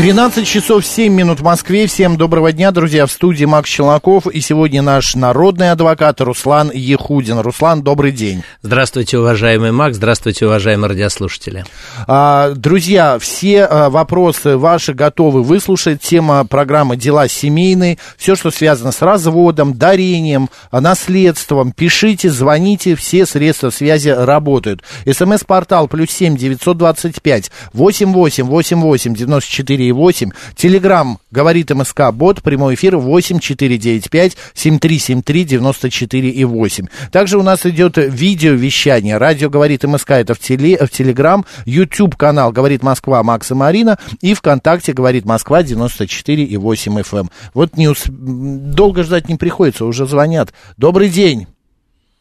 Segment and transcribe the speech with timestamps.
[0.00, 1.86] 13 часов 7 минут в Москве.
[1.86, 3.04] Всем доброго дня, друзья.
[3.04, 4.26] В студии Макс Челноков.
[4.28, 7.38] И сегодня наш народный адвокат Руслан Ехудин.
[7.40, 8.42] Руслан, добрый день.
[8.62, 9.96] Здравствуйте, уважаемый Макс.
[9.96, 11.66] Здравствуйте, уважаемые радиослушатели.
[12.06, 16.00] А, друзья, все а, вопросы ваши готовы выслушать.
[16.00, 17.98] Тема программы «Дела семейные».
[18.16, 21.72] Все, что связано с разводом, дарением, наследством.
[21.72, 22.94] Пишите, звоните.
[22.94, 24.82] Все средства связи работают.
[25.04, 30.32] СМС-портал плюс семь девятьсот двадцать пять восемь восемь восемь восемь девяносто четыре 4,8.
[30.54, 37.10] Телеграмм говорит МСК Бот, прямой эфир 8495 7373 94,8.
[37.10, 39.16] Также у нас идет видеовещание.
[39.18, 41.44] Радио говорит МСК, это в, теле, в Телеграм.
[41.66, 43.98] YouTube канал говорит Москва Макс и Марина.
[44.20, 47.20] И ВКонтакте говорит Москва 94,8 FM.
[47.20, 47.30] Эм.
[47.54, 50.50] Вот не долго ждать не приходится, уже звонят.
[50.76, 51.46] Добрый день.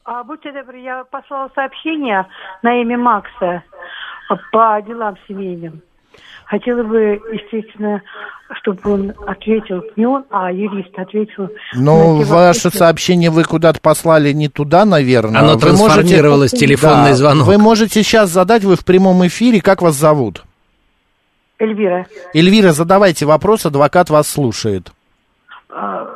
[0.06, 2.26] А, будьте добры, я послала сообщение
[2.64, 3.64] на имя Макса
[4.52, 5.82] по делам семейным.
[6.50, 8.02] Хотела бы, естественно,
[8.60, 11.48] чтобы он ответил, не он, а юрист ответил.
[11.76, 15.42] Ну, ваше сообщение вы куда-то послали не туда, наверное.
[15.42, 16.66] Оно вы трансформировалось, можете...
[16.66, 17.46] телефонный да, звонок.
[17.46, 20.44] Вы можете сейчас задать, вы в прямом эфире, как вас зовут?
[21.60, 22.08] Эльвира.
[22.34, 24.92] Эльвира, задавайте вопрос, адвокат вас слушает.
[25.70, 26.08] А,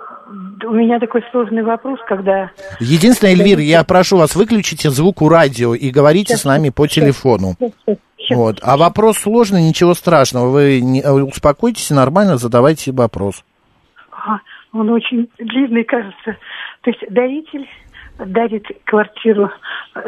[0.66, 2.50] у меня такой сложный вопрос, когда...
[2.80, 6.88] Единственное, Эльвира, я прошу вас, выключите звук у радио и говорите сейчас, с нами по
[6.88, 7.56] телефону.
[7.60, 7.98] Сейчас, сейчас.
[8.32, 8.60] Вот.
[8.62, 10.50] А вопрос сложный, ничего страшного.
[10.50, 13.44] Вы не, э, успокойтесь и нормально задавайте вопрос.
[14.12, 14.42] Ага.
[14.74, 16.38] Он очень длинный, кажется.
[16.82, 17.68] То есть даритель
[18.18, 19.52] дарит квартиру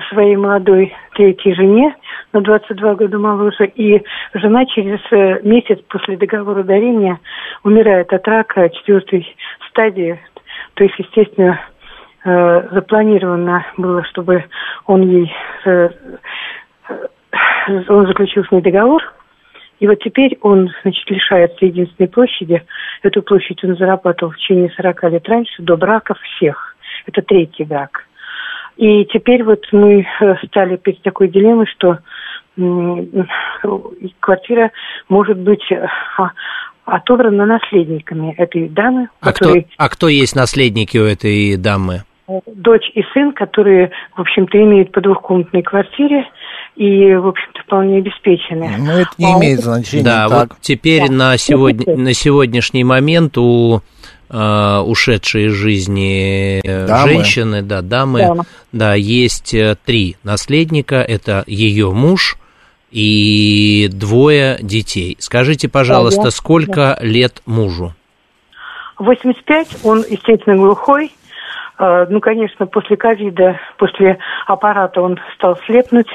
[0.09, 1.95] своей молодой третьей жене
[2.33, 7.19] на 22 года моложе, и жена через э, месяц после договора дарения
[7.63, 9.27] умирает от рака четвертой
[9.69, 10.19] стадии.
[10.75, 11.59] То есть, естественно,
[12.23, 14.45] э, запланировано было, чтобы
[14.85, 15.33] он ей
[17.67, 19.01] он заключил с ней договор,
[19.79, 22.63] и вот теперь он, значит, лишается единственной площади.
[23.03, 26.75] Эту площадь он зарабатывал в течение 40 лет раньше, до брака всех.
[27.05, 28.05] Это третий брак.
[28.77, 31.99] И теперь вот мы э, стали перед такой дилеммой, что
[34.19, 34.71] квартира
[35.09, 35.87] может быть э,
[36.17, 36.31] а,
[36.85, 39.09] отобрана наследниками этой дамы.
[39.19, 39.63] А, которые...
[39.63, 42.03] кто, а кто есть наследники у этой дамы?
[42.27, 46.25] Дочь и сын, которые, в общем-то, имеют по двухкомнатной квартире
[46.75, 48.75] и, в общем-то, вполне обеспечены.
[48.79, 50.03] Ну, это не а имеет значения.
[50.03, 50.49] Да, так.
[50.49, 51.13] вот теперь да.
[51.13, 53.81] на, сегодня, на сегодняшний момент у
[54.29, 57.09] э, ушедшей из жизни э, дамы.
[57.09, 58.43] женщины, да, дамы, да.
[58.71, 60.95] да, есть э, три наследника.
[60.95, 62.37] Это ее муж
[62.89, 65.15] и двое детей.
[65.19, 67.05] Скажите, пожалуйста, да, сколько да.
[67.05, 67.93] лет мужу?
[68.97, 71.11] 85, он, естественно, глухой.
[71.77, 76.09] Э, ну, конечно, после ковида, после аппарата он стал слепнуть.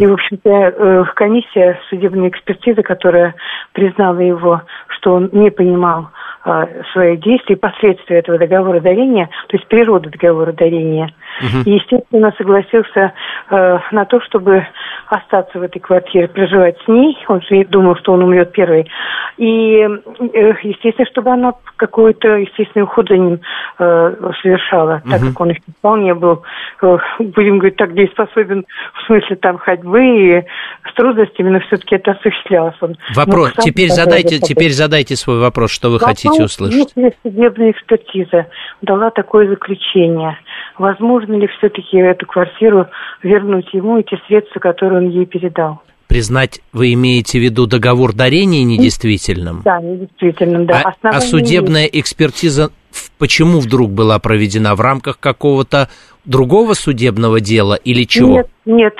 [0.00, 3.36] И, в общем-то, э, комиссия судебной экспертизы, которая
[3.72, 6.08] признала его, что он не понимал
[6.42, 11.12] а, свои действия, последствия этого договора дарения, то есть природу договора дарения.
[11.40, 11.62] Угу.
[11.66, 13.12] И, естественно, согласился
[13.50, 14.66] э, на то, чтобы
[15.08, 17.16] остаться в этой квартире, проживать с ней.
[17.28, 18.86] Он же думал, что он умрет первый.
[19.36, 23.40] И, э, естественно, чтобы она какой-то, естественный уход за ним
[23.78, 25.10] э, совершала, угу.
[25.10, 26.42] так как он еще вполне был,
[26.82, 30.42] э, будем говорить, так дееспособен в смысле там ходьбы и
[30.88, 32.76] с трудностями, но все-таки это осуществлялось.
[32.80, 33.52] Он вопрос.
[33.58, 36.92] Теперь задайте, теперь задайте свой вопрос, что вы вопрос, хотите услышать.
[36.94, 38.46] Если судебная экспертиза
[38.82, 40.38] дала такое заключение,
[40.78, 42.86] возможно ли все-таки эту квартиру
[43.22, 45.82] вернуть ему, эти средства, которые он ей передал?
[46.08, 49.62] Признать, вы имеете в виду договор дарения недействительным?
[49.64, 50.82] Да, недействительным, да.
[51.02, 52.70] А, а судебная экспертиза
[53.18, 54.74] почему вдруг была проведена?
[54.74, 55.88] В рамках какого-то
[56.24, 58.38] другого судебного дела или чего?
[58.38, 58.94] Нет, нет.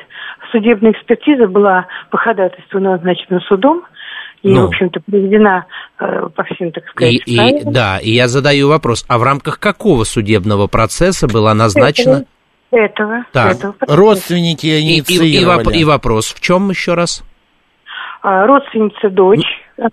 [0.52, 3.82] Судебная экспертиза была по ходатайству назначена судом,
[4.42, 5.66] и, ну, в общем-то, проведена
[5.98, 9.58] э, по всем, так сказать, и, и, Да, и я задаю вопрос, а в рамках
[9.58, 12.24] какого судебного процесса была назначена...
[12.70, 13.24] Этого.
[13.32, 13.56] Так.
[13.56, 15.74] этого Родственники инициировали.
[15.74, 17.24] И, и, и вопрос в чем еще раз?
[18.22, 19.44] А, родственница дочь.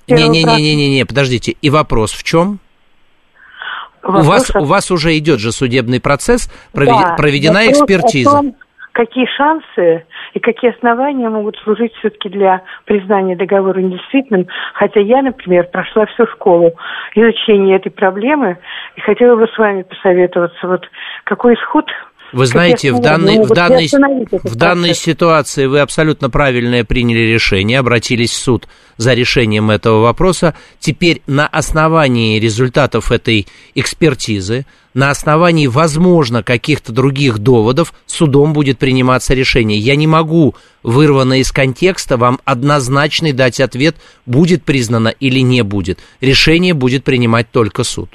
[0.08, 1.56] Не-не-не-не-не, подождите.
[1.62, 2.60] И вопрос в чем?
[4.04, 4.56] Вопрос у вас, от...
[4.62, 6.94] у вас уже идет же судебный процесс, провед...
[6.94, 8.30] да, проведена экспертиза.
[8.30, 8.56] Том,
[8.98, 14.48] какие шансы и какие основания могут служить все-таки для признания договора недействительным.
[14.74, 16.74] Хотя я, например, прошла всю школу
[17.14, 18.58] изучения этой проблемы
[18.96, 20.68] и хотела бы с вами посоветоваться.
[20.68, 20.90] Вот
[21.26, 21.86] какой исход
[22.34, 28.32] Вы знаете, в данной, в данной, в данной ситуации вы абсолютно правильное приняли решение, обратились
[28.32, 28.68] в суд
[28.98, 30.56] за решением этого вопроса.
[30.80, 33.46] Теперь на основании результатов этой
[33.76, 34.66] экспертизы,
[34.98, 39.78] на основании, возможно, каких-то других доводов, судом будет приниматься решение.
[39.78, 43.96] Я не могу, вырванно из контекста, вам однозначный дать ответ,
[44.26, 46.00] будет признано или не будет.
[46.20, 48.10] Решение будет принимать только суд.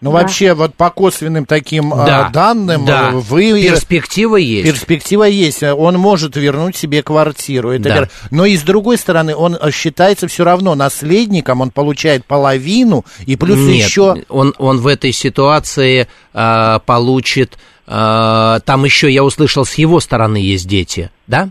[0.00, 0.18] Ну, да.
[0.18, 2.28] вообще, вот по косвенным таким а, да.
[2.28, 3.10] данным, да.
[3.10, 3.60] вы...
[3.60, 4.70] Перспектива есть.
[4.70, 5.62] Перспектива есть.
[5.64, 7.70] Он может вернуть себе квартиру.
[7.70, 8.08] Это да.
[8.30, 13.58] Но и с другой стороны, он считается все равно наследником, он получает половину, и плюс
[13.58, 14.22] Нет, еще...
[14.28, 17.58] Он, он в этой ситуации а, получит...
[17.88, 21.48] А, там еще, я услышал, с его стороны есть дети, да?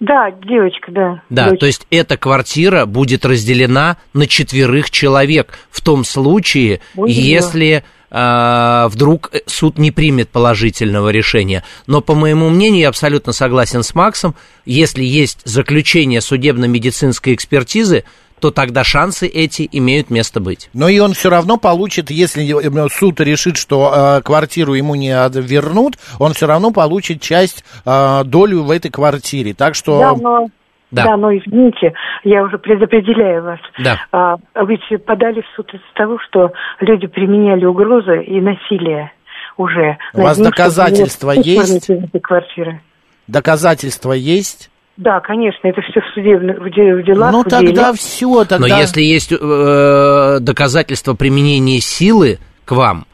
[0.00, 1.22] Да, девочка, да.
[1.28, 1.60] Да, девочка.
[1.60, 8.88] то есть эта квартира будет разделена на четверых человек в том случае, Ой, если э,
[8.90, 11.64] вдруг суд не примет положительного решения.
[11.88, 18.04] Но, по моему мнению, я абсолютно согласен с Максом, если есть заключение судебно-медицинской экспертизы,
[18.40, 20.70] то тогда шансы эти имеют место быть.
[20.72, 25.12] Но и он все равно получит, если э, суд решит, что э, квартиру ему не
[25.40, 29.54] вернут, он все равно получит часть, э, долю в этой квартире.
[29.54, 29.98] Так что...
[29.98, 30.46] Да, но...
[30.90, 31.04] Да.
[31.04, 31.92] да, но извините,
[32.24, 33.58] я уже предопределяю вас.
[33.78, 33.98] Да.
[34.10, 39.12] А, ведь подали в суд из-за того, что люди применяли угрозы и насилие
[39.58, 39.98] уже.
[40.14, 41.90] У вас доказательства есть?
[42.22, 42.80] Квартиры.
[43.26, 44.70] Доказательства есть?
[44.98, 47.30] Да, конечно, это все в судебных в делах.
[47.30, 48.66] Ну тогда все, тогда.
[48.66, 53.06] Но если есть э, доказательства применения силы к вам,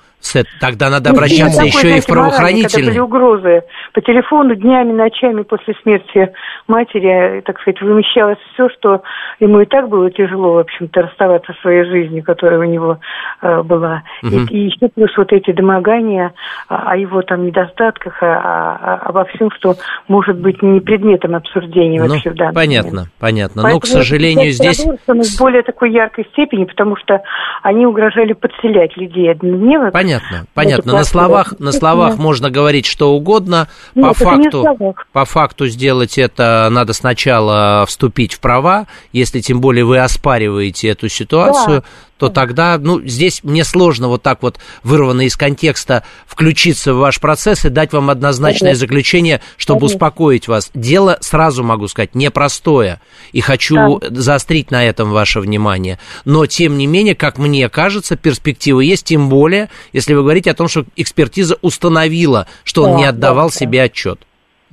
[0.60, 2.90] тогда надо обращаться ну, еще и в правоохранительные.
[2.90, 3.62] были угрозы
[3.92, 6.32] по телефону днями, ночами после смерти
[6.66, 9.02] матери, так сказать, вымещалось все, что
[9.40, 12.98] ему и так было тяжело, в общем-то, расставаться со своей жизнью, которая у него
[13.42, 14.02] э, была.
[14.22, 14.36] Угу.
[14.50, 16.32] И, и еще плюс вот эти домогания
[16.68, 19.76] о, о его там недостатках, о, о, обо всем, что
[20.08, 23.12] может быть не предметом обсуждения ну, вообще в данный Понятно, момент.
[23.18, 23.62] понятно.
[23.62, 24.84] Поэтому Но, к сожалению, здесь...
[24.84, 27.22] В более такой яркой степени, потому что
[27.62, 29.90] они угрожали подселять людей однодневно.
[29.90, 30.13] Понятно,
[30.54, 30.92] понятно.
[30.92, 33.68] На словах, на словах можно говорить что угодно.
[33.94, 38.86] Нет, по факту, по факту сделать это надо сначала вступить в права.
[39.12, 41.88] Если тем более вы оспариваете эту ситуацию, да
[42.18, 47.20] то тогда, ну, здесь мне сложно вот так вот вырванно из контекста включиться в ваш
[47.20, 50.70] процесс и дать вам однозначное заключение, чтобы успокоить вас.
[50.74, 53.00] Дело, сразу могу сказать, непростое,
[53.32, 54.08] и хочу да.
[54.10, 55.98] заострить на этом ваше внимание.
[56.24, 60.54] Но, тем не менее, как мне кажется, перспективы есть, тем более, если вы говорите о
[60.54, 64.20] том, что экспертиза установила, что да, он не отдавал да, себе отчет.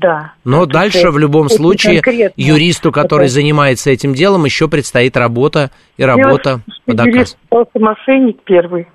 [0.01, 0.33] Да.
[0.43, 2.01] Но дальше в любом случае
[2.35, 3.33] юристу, который это...
[3.33, 7.35] занимается этим делом, еще предстоит работа и работа по доказу.
[7.51, 8.87] Юрист мошенник первый.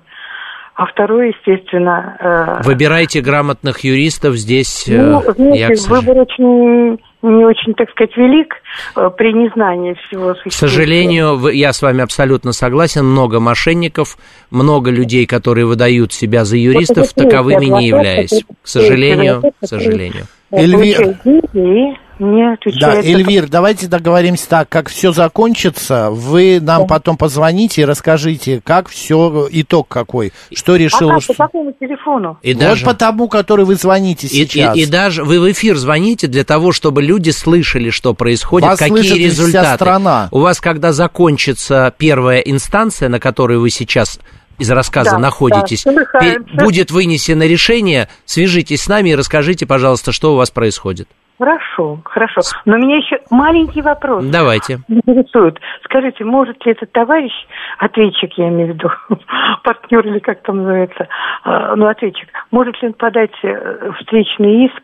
[0.75, 2.17] А второй, естественно...
[2.19, 2.63] Э...
[2.63, 4.87] Выбирайте грамотных юристов здесь.
[4.87, 8.53] Э, ну, знаете, я, выбор очень не очень, так сказать, велик
[8.95, 14.17] э, при незнании всего К сожалению, я с вами абсолютно согласен, много мошенников,
[14.51, 18.43] много людей, которые выдают себя за юристов, вот таковыми не являясь.
[18.61, 20.25] К сожалению, к сожалению.
[20.51, 21.15] Эльвира
[22.19, 23.03] не отвечает.
[23.03, 26.87] Да, Эльвир, давайте договоримся так, как все закончится, вы нам да.
[26.87, 31.11] потом позвоните и расскажите, как все, итог какой, что решил...
[31.11, 32.39] А как, по какому телефону?
[32.41, 32.85] И вот даже...
[32.85, 34.75] по тому, который вы звоните сейчас.
[34.75, 38.69] И, и, и даже вы в эфир звоните для того, чтобы люди слышали, что происходит,
[38.69, 39.65] Вас какие результаты.
[39.65, 40.29] Вся страна.
[40.31, 44.19] У вас, когда закончится первая инстанция, на которой вы сейчас
[44.57, 50.33] из рассказа да, находитесь, да, будет вынесено решение, свяжитесь с нами и расскажите, пожалуйста, что
[50.33, 51.07] у вас происходит.
[51.37, 52.41] Хорошо, хорошо.
[52.65, 54.25] Но меня еще маленький вопрос.
[54.25, 54.79] Давайте.
[54.87, 55.59] Интересует.
[55.83, 57.31] Скажите, может ли этот товарищ,
[57.77, 58.89] ответчик, я имею в виду,
[59.63, 61.07] партнер или как там называется,
[61.43, 64.83] а, ну, ответчик, может ли он подать э, встречный иск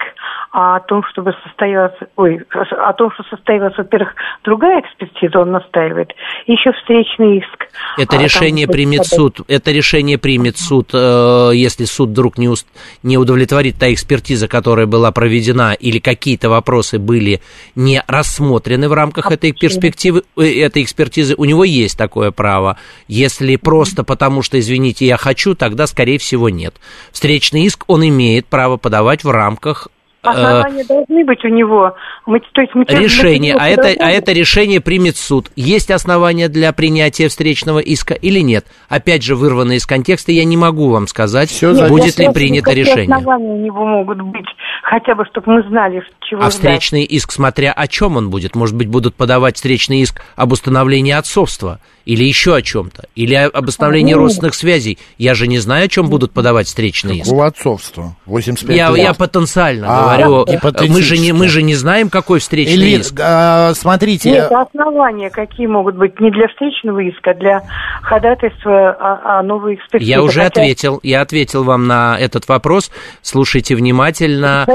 [0.52, 6.12] о том, чтобы состоялась, ой, о том, что состоялась, во-первых, другая экспертиза, он настаивает,
[6.46, 7.68] еще встречный иск.
[7.98, 9.14] Это а, решение там, примет подать.
[9.14, 12.68] суд, это решение примет суд, э, если суд вдруг не, уст,
[13.02, 17.42] не удовлетворит та экспертиза, которая была проведена, или какие-то вопросы были
[17.76, 22.78] не рассмотрены в рамках а этой перспективы, э, этой экспертизы, у него есть такое право.
[23.08, 26.76] Если просто потому, что, извините, я хочу, тогда, скорее всего, нет.
[27.12, 29.88] Встречный иск он имеет право подавать в рамках
[30.24, 31.96] Э, Основания должны быть у него.
[32.26, 35.52] Мы, то есть мы решение, а это, а это решение примет суд.
[35.58, 38.66] Есть основания для принятия встречного иска или нет?
[38.88, 43.14] Опять же, вырвано из контекста, я не могу вам сказать, Все будет ли принято решение.
[43.14, 44.48] основания у него могут быть,
[44.84, 46.02] хотя бы, чтобы мы знали,
[46.40, 50.52] А встречный иск, смотря о чем он будет, может быть, будут подавать встречный иск об
[50.52, 54.98] установлении отцовства или еще о чем-то, или об установлении родственных связей.
[55.18, 57.26] Я же не знаю, о чем будут подавать встречный иск.
[57.26, 58.16] Какого отцовства?
[58.26, 58.98] 85 я, лет.
[58.98, 60.46] я потенциально а, говорю.
[60.90, 63.16] Мы же, не, мы же не знаем, какой встречный иск.
[63.20, 64.32] А, смотрите.
[64.32, 67.64] Нет, основания какие могут быть не для встречного иска, а для
[68.02, 70.12] ходатайства о, о новой экспертизе.
[70.12, 70.62] Я уже Хотя...
[70.62, 72.92] ответил, я ответил вам на этот вопрос.
[73.22, 74.68] Слушайте внимательно.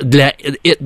[0.00, 0.29] Для, э, э,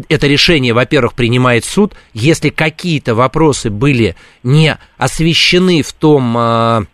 [0.08, 1.94] это решение, во-первых, принимает суд.
[2.12, 6.84] Если какие-то вопросы были не освещены в том а,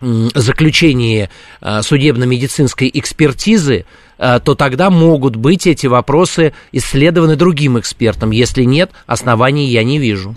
[0.00, 1.28] заключении
[1.60, 3.84] а, судебно-медицинской экспертизы,
[4.18, 8.30] а, то тогда могут быть эти вопросы исследованы другим экспертом.
[8.30, 10.36] Если нет, оснований я не вижу.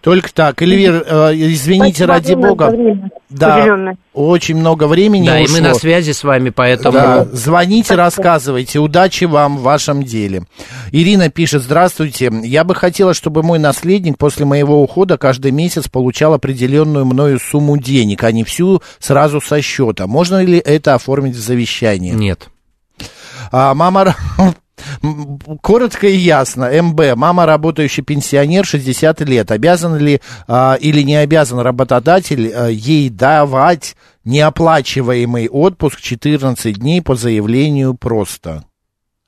[0.00, 0.62] Только так.
[0.62, 2.70] Эльвир, э, извините, Спасибо ради бога.
[2.70, 3.10] Время.
[3.30, 5.58] Да, очень много времени Да, ушло.
[5.58, 6.92] и мы на связи с вами, поэтому...
[6.92, 8.78] Да, звоните, рассказывайте.
[8.78, 10.44] Удачи вам в вашем деле.
[10.92, 12.30] Ирина пишет, здравствуйте.
[12.44, 17.76] Я бы хотела, чтобы мой наследник после моего ухода каждый месяц получал определенную мною сумму
[17.76, 20.06] денег, а не всю сразу со счета.
[20.06, 22.12] Можно ли это оформить в завещании?
[22.12, 22.48] Нет.
[23.50, 24.14] А, мама
[25.62, 26.70] Коротко и ясно.
[26.70, 27.16] МБ.
[27.16, 29.50] Мама, работающий пенсионер, 60 лет.
[29.50, 37.14] Обязан ли а, или не обязан работодатель а, ей давать неоплачиваемый отпуск 14 дней по
[37.14, 38.64] заявлению просто?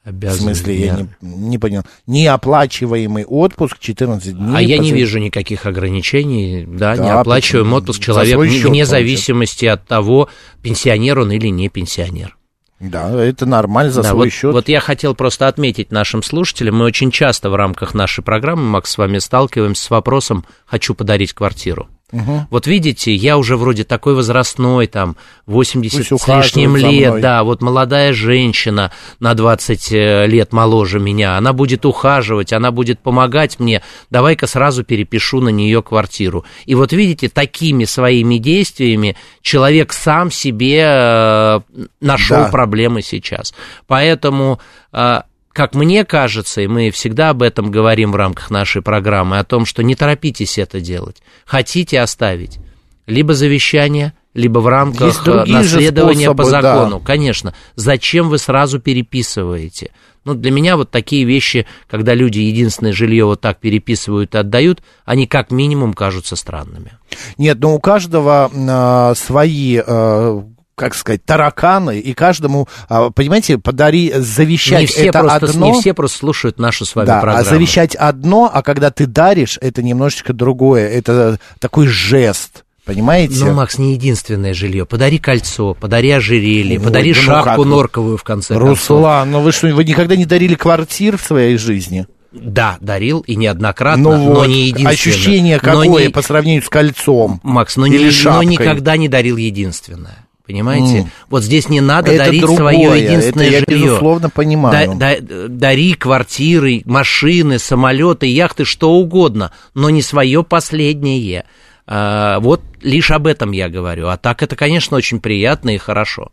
[0.02, 0.38] Обязан.
[0.38, 1.82] В смысле, я не, не понял.
[2.06, 4.56] Неоплачиваемый отпуск 14 дней.
[4.56, 6.64] А я не вижу никаких ограничений.
[6.66, 10.28] Да, да неоплачиваемый отпуск человек вне зависимости от того,
[10.62, 12.36] пенсионер он или не пенсионер.
[12.80, 14.52] Да, это нормально за да, свой вот, счет.
[14.54, 18.90] Вот я хотел просто отметить нашим слушателям, мы очень часто в рамках нашей программы, Макс,
[18.90, 21.88] с вами сталкиваемся с вопросом «хочу подарить квартиру».
[22.12, 22.46] Угу.
[22.50, 28.12] Вот видите, я уже вроде такой возрастной, там, 80 с лишним лет, да, вот молодая
[28.12, 34.46] женщина на 20 э, лет моложе меня, она будет ухаживать, она будет помогать мне, давай-ка
[34.46, 36.44] сразу перепишу на нее квартиру.
[36.66, 41.60] И вот видите, такими своими действиями человек сам себе э,
[42.00, 42.48] нашел да.
[42.48, 43.54] проблемы сейчас.
[43.86, 44.60] Поэтому
[44.92, 45.20] э,
[45.60, 49.66] как мне кажется, и мы всегда об этом говорим в рамках нашей программы, о том,
[49.66, 51.20] что не торопитесь это делать.
[51.44, 52.60] Хотите оставить
[53.04, 56.98] либо завещание, либо в рамках наследования способы, по закону.
[57.00, 57.04] Да.
[57.04, 57.54] Конечно.
[57.74, 59.90] Зачем вы сразу переписываете?
[60.24, 64.82] Ну, для меня вот такие вещи, когда люди единственное жилье вот так переписывают и отдают,
[65.04, 66.92] они как минимум кажутся странными.
[67.36, 70.42] Нет, но у каждого э, свои э,
[70.80, 75.66] как сказать, тараканы, и каждому, а, понимаете, подари, завещать не все это просто, одно.
[75.66, 77.46] Не все просто слушают нашу с вами да, программу.
[77.46, 82.64] а завещать одно, а когда ты даришь, это немножечко другое, это такой жест.
[82.86, 83.44] Понимаете?
[83.44, 84.86] Ну, Макс, не единственное жилье.
[84.86, 88.88] Подари кольцо, подари ожерелье, ну, подари ну, шапку ну, норковую, в конце Руслан, концов.
[88.88, 92.06] Руслан, ну вы что, вы никогда не дарили квартир в своей жизни?
[92.32, 94.92] Да, дарил и неоднократно, ну но вот, не единственное.
[94.92, 96.10] Ощущение какое не...
[96.10, 97.38] по сравнению с кольцом?
[97.42, 100.26] Макс, но, Или не, но никогда не дарил единственное.
[100.50, 100.98] Понимаете?
[100.98, 101.06] Mm.
[101.28, 103.86] Вот здесь не надо это дарить другое, свое единственное это я, жилье.
[103.86, 104.94] безусловно, понимаю.
[104.96, 111.44] Да, да, дари квартиры, машины, самолеты, яхты, что угодно, но не свое последнее.
[111.86, 114.08] А, вот лишь об этом я говорю.
[114.08, 116.30] А так это, конечно, очень приятно и хорошо.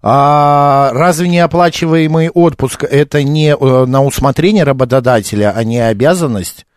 [0.00, 6.67] А разве неоплачиваемый отпуск это не э, на усмотрение работодателя, а не обязанность?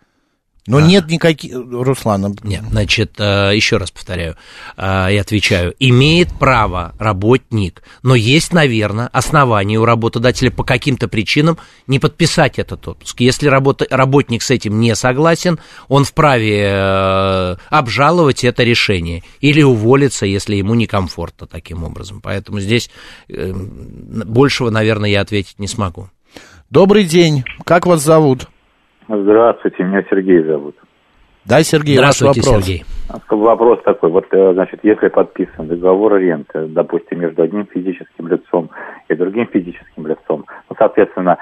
[0.68, 0.82] Но а.
[0.82, 1.54] нет никаких...
[1.56, 2.36] Руслан...
[2.44, 4.36] Нет, значит, э, еще раз повторяю
[4.78, 5.74] э, и отвечаю.
[5.80, 12.88] Имеет право работник, но есть, наверное, основания у работодателя по каким-то причинам не подписать этот
[12.88, 13.22] отпуск.
[13.22, 20.28] Если работа, работник с этим не согласен, он вправе э, обжаловать это решение или уволиться,
[20.28, 22.22] если ему некомфортно таким образом.
[22.22, 22.92] Поэтому здесь
[23.28, 26.10] большего, наверное, я ответить не смогу.
[26.70, 27.44] Добрый день.
[27.66, 28.48] Как вас зовут?
[29.12, 30.76] Здравствуйте, меня Сергей зовут.
[31.44, 32.66] Да, Сергей, Здравствуйте, ваш вопрос.
[32.66, 32.86] Сергей.
[33.30, 38.70] Вопрос такой, вот, э, значит, если подписан договор аренды, допустим, между одним физическим лицом
[39.10, 41.38] и другим физическим лицом, ну, соответственно,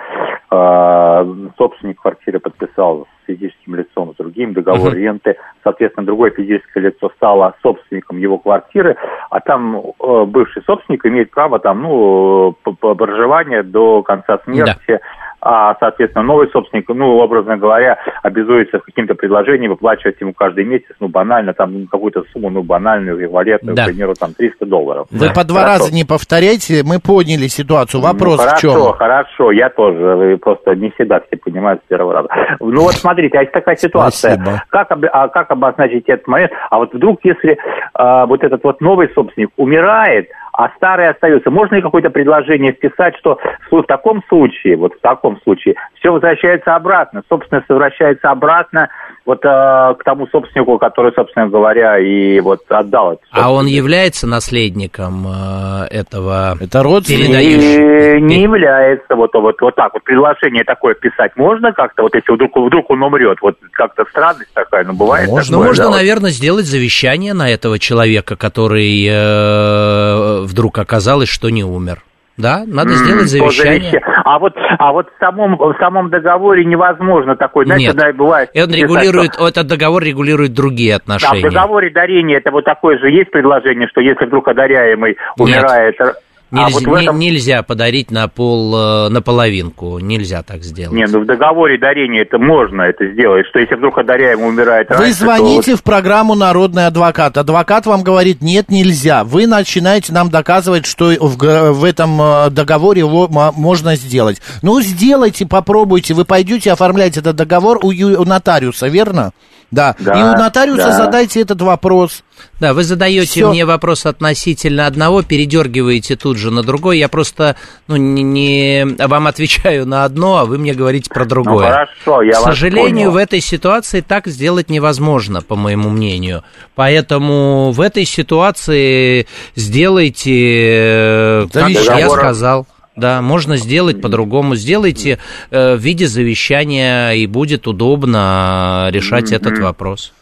[0.49, 4.97] э, собственник квартиры подписал с физическим лицом, с другим договор uh-huh.
[4.97, 8.95] ренты, соответственно, другое физическое лицо стало собственником его квартиры,
[9.29, 14.99] а там э, бывший собственник имеет право там, ну, проживанию до конца смерти, да
[15.41, 21.07] а, соответственно, новый собственник, ну, образно говоря, обязуется каким-то предложением выплачивать ему каждый месяц, ну,
[21.07, 23.83] банально, там, какую-то сумму, ну, банальную, эквивалентную, да.
[23.83, 25.07] к примеру, там, 300 долларов.
[25.11, 25.33] Вы да.
[25.33, 25.79] по два хорошо.
[25.79, 28.01] раза не повторяйте, мы поняли ситуацию.
[28.01, 28.71] Вопрос ну, хорошо, в чем?
[28.71, 32.29] Хорошо, хорошо, я тоже, просто не всегда все понимают с первого раза.
[32.59, 34.35] Ну, вот смотрите, а есть такая ситуация.
[34.35, 34.63] Спасибо.
[34.69, 36.51] Как, а как обозначить этот момент?
[36.69, 37.57] А вот вдруг, если
[37.93, 41.49] а, вот этот вот новый собственник умирает, а старые остаются.
[41.49, 43.39] Можно ли какое-то предложение вписать, что
[43.71, 48.89] в таком случае, вот в таком случае, все возвращается обратно, собственность возвращается обратно
[49.25, 53.21] вот э, к тому собственнику, который, собственно говоря, и вот отдал это.
[53.31, 57.29] А он является наследником э, этого это родственник?
[57.29, 59.15] Не, не является.
[59.15, 63.03] Вот, вот, вот так вот предложение такое писать можно как-то, вот если вдруг, вдруг он
[63.03, 66.35] умрет, вот как-то странность такая, ну бывает Можно, такое, можно, да, наверное, вот.
[66.35, 72.03] сделать завещание на этого человека, который э, вдруг оказалось, что не умер.
[72.39, 74.01] Да, надо сделать завещание.
[74.23, 78.49] А вот, а вот в самом, в самом договоре невозможно такой, знаете, Нет, да, бывает.
[78.55, 79.49] Он регулирует, что...
[79.49, 81.41] этот договор регулирует другие отношения.
[81.41, 85.99] Да, в договоре дарения это вот такое же есть предложение, что если вдруг одаряемый умирает...
[85.99, 86.15] Нет
[86.51, 87.19] Нельзя, а вот этом...
[87.19, 90.95] нельзя подарить на пол, э, на половинку, нельзя так сделать.
[90.95, 94.95] Не, ну в договоре дарения это можно это сделать, что если вдруг одаряемый умирает Вы
[94.95, 95.77] раньше, звоните то...
[95.77, 97.37] в программу «Народный адвокат».
[97.37, 99.23] Адвокат вам говорит, нет, нельзя.
[99.23, 104.41] Вы начинаете нам доказывать, что в, в этом э, договоре его можно сделать.
[104.63, 106.15] Ну, сделайте, попробуйте.
[106.15, 109.33] Вы пойдете оформлять этот договор у, у нотариуса, верно?
[109.71, 109.95] Да.
[109.99, 110.13] да.
[110.13, 110.97] И у нотариуса да.
[110.97, 112.23] задайте этот вопрос.
[112.59, 113.49] Да, вы задаете Всё.
[113.49, 116.97] мне вопрос относительно одного, передергиваете тут же на другой.
[116.97, 117.55] Я просто
[117.87, 121.67] ну, не, не вам отвечаю на одно, а вы мне говорите про другое.
[121.67, 126.43] Ну, хорошо, я К сожалению, в этой ситуации так сделать невозможно, по моему мнению.
[126.75, 132.67] Поэтому в этой ситуации сделайте, как я сказал.
[132.99, 134.55] Да, можно сделать по-другому.
[134.55, 135.19] Сделайте
[135.51, 139.35] э, в виде завещания, и будет удобно решать mm-hmm.
[139.35, 140.13] этот вопрос.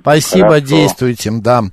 [0.00, 0.66] Спасибо, Хорошо.
[0.66, 1.64] действуйте, да.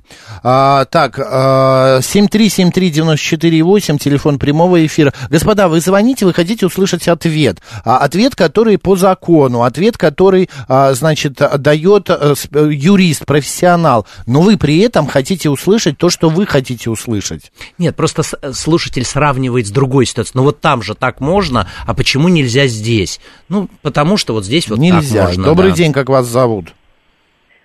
[0.42, 5.14] А, так, а, 7373948, телефон прямого эфира.
[5.30, 7.58] Господа, вы звоните, вы хотите услышать ответ.
[7.84, 14.06] А, ответ, который по закону, ответ, который, а, значит, дает а, юрист, профессионал.
[14.26, 17.52] Но вы при этом хотите услышать то, что вы хотите услышать.
[17.78, 20.38] Нет, просто слушатель сравнивает с другой ситуацией.
[20.38, 23.20] Ну вот там же так можно, а почему нельзя здесь?
[23.48, 25.20] Ну, потому что вот здесь вот нельзя.
[25.20, 25.44] так можно.
[25.44, 25.76] Добрый да.
[25.76, 26.74] день, как вас зовут?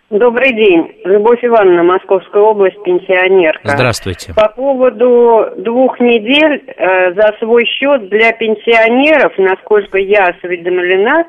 [0.09, 0.91] Добрый день.
[1.03, 3.69] Любовь Ивановна, Московская область, пенсионерка.
[3.69, 4.33] Здравствуйте.
[4.33, 11.25] По поводу двух недель э, за свой счет для пенсионеров, насколько я осведомлена,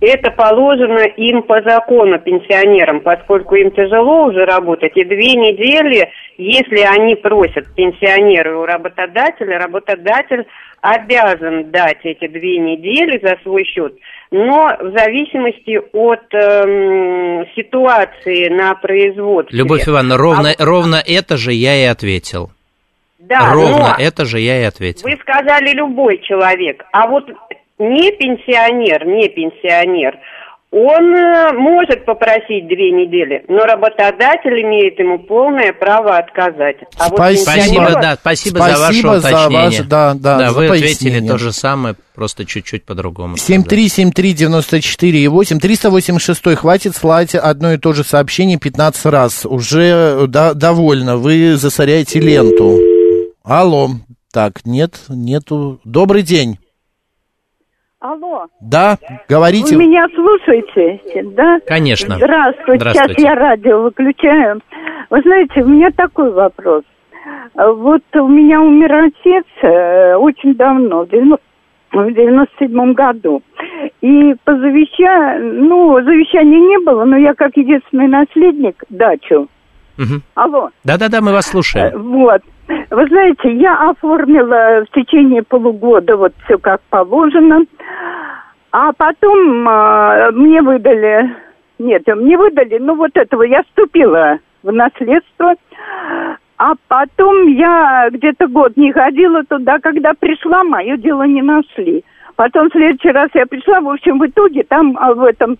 [0.00, 4.96] это положено им по закону пенсионерам, поскольку им тяжело уже работать.
[4.96, 10.46] И две недели, если они просят пенсионеры у работодателя, работодатель
[10.80, 13.92] обязан дать эти две недели за свой счет
[14.32, 19.56] но в зависимости от эм, ситуации на производстве.
[19.56, 20.64] Любовь Ивановна, ровно, а...
[20.64, 22.50] ровно это же я и ответил.
[23.18, 25.08] Да, ровно но это же я и ответил.
[25.08, 27.28] Вы сказали любой человек, а вот
[27.78, 30.18] не пенсионер, не пенсионер,
[30.72, 36.78] он э, может попросить две недели, но работодатель имеет ему полное право отказать.
[36.98, 39.50] А спасибо, вот да, спасибо, спасибо за ваше уточнение.
[39.50, 41.18] За ваше, да, да, да вы пояснение.
[41.18, 43.36] ответили то же самое, просто чуть-чуть по-другому.
[43.36, 49.44] 7373948, 386 хватит слать одно и то же сообщение 15 раз.
[49.44, 52.80] Уже да, довольно, вы засоряете ленту.
[53.44, 53.90] Алло.
[54.32, 55.82] Так, нет, нету.
[55.84, 56.58] Добрый день.
[58.02, 58.46] Алло.
[58.60, 59.76] Да, говорите.
[59.76, 61.00] Вы меня слушаете,
[61.36, 61.60] да?
[61.64, 62.16] Конечно.
[62.16, 62.80] Здравствуйте.
[62.80, 63.14] Здравствуйте.
[63.14, 64.60] Сейчас я радио выключаю.
[65.08, 66.82] Вы знаете, у меня такой вопрос.
[67.54, 73.40] Вот у меня умер отец э, очень давно, в 97 году.
[74.00, 79.46] И по завещанию, ну, завещания не было, но я как единственный наследник дачу.
[79.96, 80.22] Угу.
[80.34, 80.70] Алло.
[80.82, 81.94] Да-да-да, мы вас слушаем.
[81.94, 82.42] Э, вот.
[82.68, 87.64] Вы знаете, я оформила в течение полугода вот все как положено,
[88.70, 91.34] а потом э, мне выдали,
[91.78, 95.54] нет, мне выдали, ну вот этого, я вступила в наследство,
[96.56, 102.04] а потом я где-то год не ходила туда, когда пришла, мое дело не нашли.
[102.36, 105.58] Потом в следующий раз я пришла, в общем, в итоге там а, в этом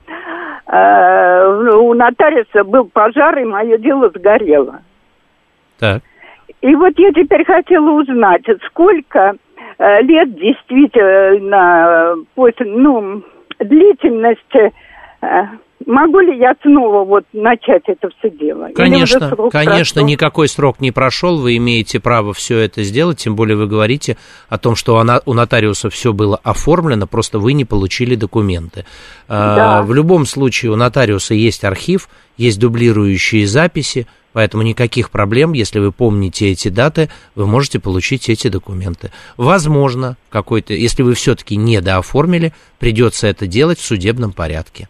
[0.66, 4.80] э, у нотариуса был пожар, и мое дело сгорело.
[5.78, 6.02] Так.
[6.60, 9.34] И вот я теперь хотела узнать, сколько
[9.78, 13.22] э, лет действительно после, ну,
[13.58, 14.70] длительности э,
[15.86, 18.68] Могу ли я снова вот начать это все дело?
[18.74, 20.06] Конечно, конечно, прошел?
[20.06, 24.16] никакой срок не прошел, вы имеете право все это сделать, тем более вы говорите
[24.48, 28.84] о том, что она, у нотариуса все было оформлено, просто вы не получили документы.
[29.28, 29.78] А, да.
[29.78, 35.78] А, в любом случае у нотариуса есть архив, есть дублирующие записи, Поэтому никаких проблем, если
[35.78, 39.12] вы помните эти даты, вы можете получить эти документы.
[39.36, 44.88] Возможно, какой-то, если вы все-таки не дооформили, придется это делать в судебном порядке.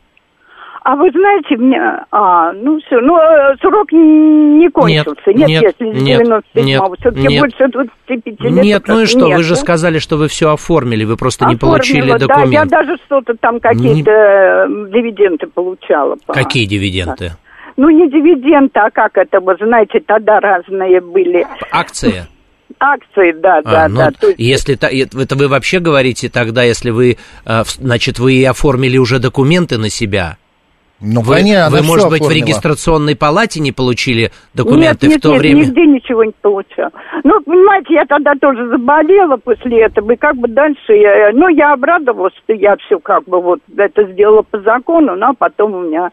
[0.85, 1.81] А вы знаете, мне...
[2.11, 5.33] А, ну все, ну э, срок не кончился.
[5.33, 7.41] Нет, нет, если нет, 97 нет, все-таки нет.
[7.41, 8.65] больше 25 лет.
[8.65, 11.55] Нет, ну и что, нет, вы же сказали, что вы все оформили, вы просто Оформила,
[11.55, 12.51] не получили документ.
[12.51, 14.91] Да, я даже что-то там, какие-то не...
[14.91, 16.17] дивиденды получала.
[16.27, 16.35] По...
[16.35, 17.33] Какие дивиденды?
[17.77, 21.47] Ну, не дивиденды, а как это, вы знаете, тогда разные были.
[21.71, 22.27] Акции?
[22.81, 24.11] Акции, да, а, да, ну, да.
[24.11, 24.39] То есть...
[24.41, 29.89] Если это вы вообще говорите тогда, если вы, э, значит, вы оформили уже документы на
[29.89, 30.39] себя,
[31.03, 32.29] ну, вы, конечно, вы может быть, оформила.
[32.29, 35.61] в регистрационной палате не получили документы нет, нет, в то нет, время?
[35.61, 36.91] Нет, нигде ничего не получал.
[37.25, 41.73] Ну, понимаете, я тогда тоже заболела после этого, и как бы дальше, я, ну, я
[41.73, 46.11] обрадовалась, что я все как бы вот это сделала по закону, но потом у меня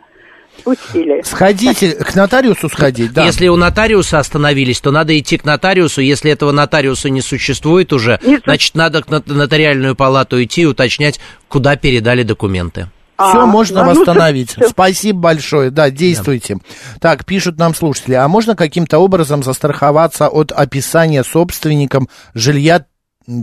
[0.63, 1.21] пустили.
[1.23, 3.25] Сходите, к нотариусу сходить, да.
[3.25, 6.01] Если у нотариуса остановились, то надо идти к нотариусу.
[6.01, 11.19] Если этого нотариуса не существует уже, не значит, надо к нотариальную палату идти и уточнять,
[11.47, 12.87] куда передали документы.
[13.19, 14.55] Все а, можно ну, восстановить.
[14.57, 15.71] Ну, Спасибо большое.
[15.71, 16.55] Да, действуйте.
[16.55, 16.61] Да.
[17.01, 18.13] Так, пишут нам слушатели.
[18.13, 22.85] А можно каким-то образом застраховаться от описания собственником жилья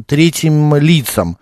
[0.06, 1.38] третьим лицам?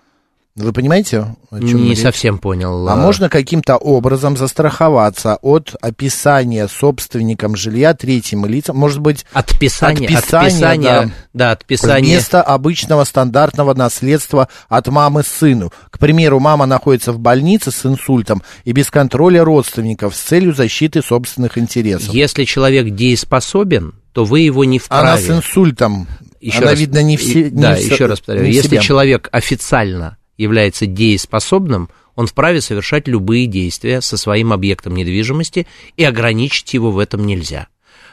[0.57, 1.35] Вы понимаете?
[1.51, 2.01] Не речь?
[2.01, 2.89] совсем понял.
[2.89, 8.77] А можно каким-то образом застраховаться от описания собственникам жилья третьим лицам?
[8.77, 12.15] Может быть, отписание, отписание, отписание да, да, отписание.
[12.15, 15.73] Вместо обычного стандартного наследства от мамы сыну.
[15.91, 21.03] К примеру, мама находится в больнице с инсультом и без контроля родственников с целью защиты
[21.03, 22.15] собственных интересов.
[22.15, 25.09] Если человек дееспособен, то вы его не вправе.
[25.09, 26.07] Она с инсультом.
[26.41, 27.51] Еще Она, раз, видно, не все...
[27.51, 28.53] Не да, в, еще раз повторяю.
[28.53, 28.81] Если себя.
[28.81, 35.67] человек официально является дееспособным, он вправе совершать любые действия со своим объектом недвижимости,
[35.97, 37.69] и ограничить его в этом нельзя.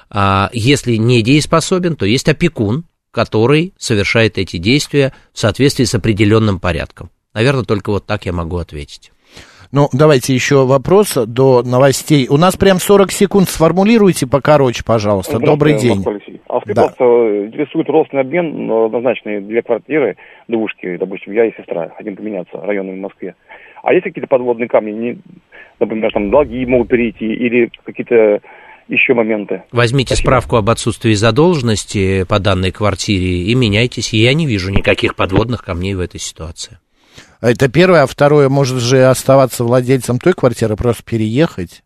[0.09, 6.59] А если не дееспособен, то есть опекун, который совершает эти действия в соответствии с определенным
[6.59, 7.09] порядком.
[7.33, 9.11] Наверное, только вот так я могу ответить.
[9.71, 12.27] Ну, давайте еще вопрос до новостей.
[12.29, 13.49] У нас прям 40 секунд.
[13.49, 15.39] Сформулируйте покороче, пожалуйста.
[15.39, 16.03] Добрый день.
[16.51, 16.89] А скажите, да.
[16.89, 20.17] пожалуйста, интересует родственный обмен назначенный для квартиры
[20.49, 23.35] двушки, допустим, я и сестра, хотим поменяться районами в Москве.
[23.83, 25.17] А есть какие-то подводные камни, не,
[25.79, 28.41] например, там долги могут перейти или какие-то
[28.89, 29.63] еще моменты.
[29.71, 30.27] Возьмите Спасибо.
[30.27, 34.11] справку об отсутствии задолженности по данной квартире и меняйтесь.
[34.11, 36.79] Я не вижу никаких подводных камней в этой ситуации.
[37.41, 41.81] Это первое, а второе, может же оставаться владельцем той квартиры, просто переехать.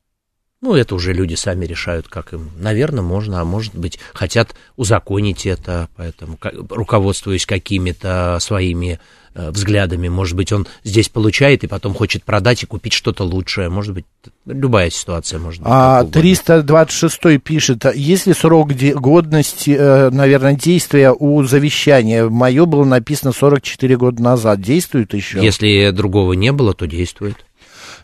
[0.66, 2.50] Ну, это уже люди сами решают, как им.
[2.58, 9.00] Наверное, можно, а может быть, хотят узаконить это, поэтому, руководствуясь какими-то своими
[9.36, 13.70] э, взглядами, может быть, он здесь получает и потом хочет продать и купить что-то лучшее.
[13.70, 14.06] Может быть,
[14.48, 15.70] любая ситуация может быть.
[15.72, 22.28] А 326 пишет, есть ли срок годности, э, наверное, действия у завещания?
[22.28, 24.62] Мое было написано 44 года назад.
[24.62, 25.46] Действует еще?
[25.46, 27.45] Если другого не было, то действует.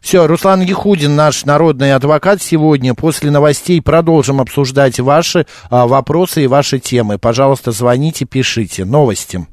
[0.01, 2.95] Все, Руслан Ехудин, наш народный адвокат сегодня.
[2.95, 7.19] После новостей продолжим обсуждать ваши а, вопросы и ваши темы.
[7.19, 8.83] Пожалуйста, звоните, пишите.
[8.83, 9.45] Новости.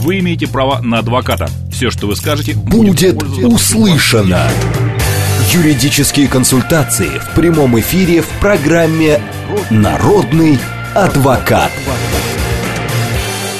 [0.00, 1.48] Вы имеете право на адвоката.
[1.70, 4.48] Все, что вы скажете, будет, будет услышано.
[5.52, 9.20] Юридические консультации в прямом эфире в программе
[9.70, 10.58] «Народный
[10.94, 11.70] адвокат».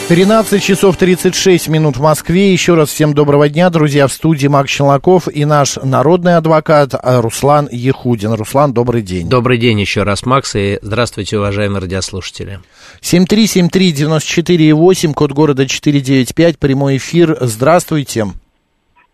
[0.08, 2.50] 13 часов 36 минут в Москве.
[2.50, 4.06] Еще раз всем доброго дня, друзья.
[4.06, 8.32] В студии Макс Челноков и наш народный адвокат а, Руслан Ехудин.
[8.32, 9.28] Руслан, добрый день.
[9.28, 12.60] Добрый день еще раз, Макс, и здравствуйте, уважаемые радиослушатели.
[13.02, 17.36] 7373948, код города 495, прямой эфир.
[17.40, 18.24] Здравствуйте.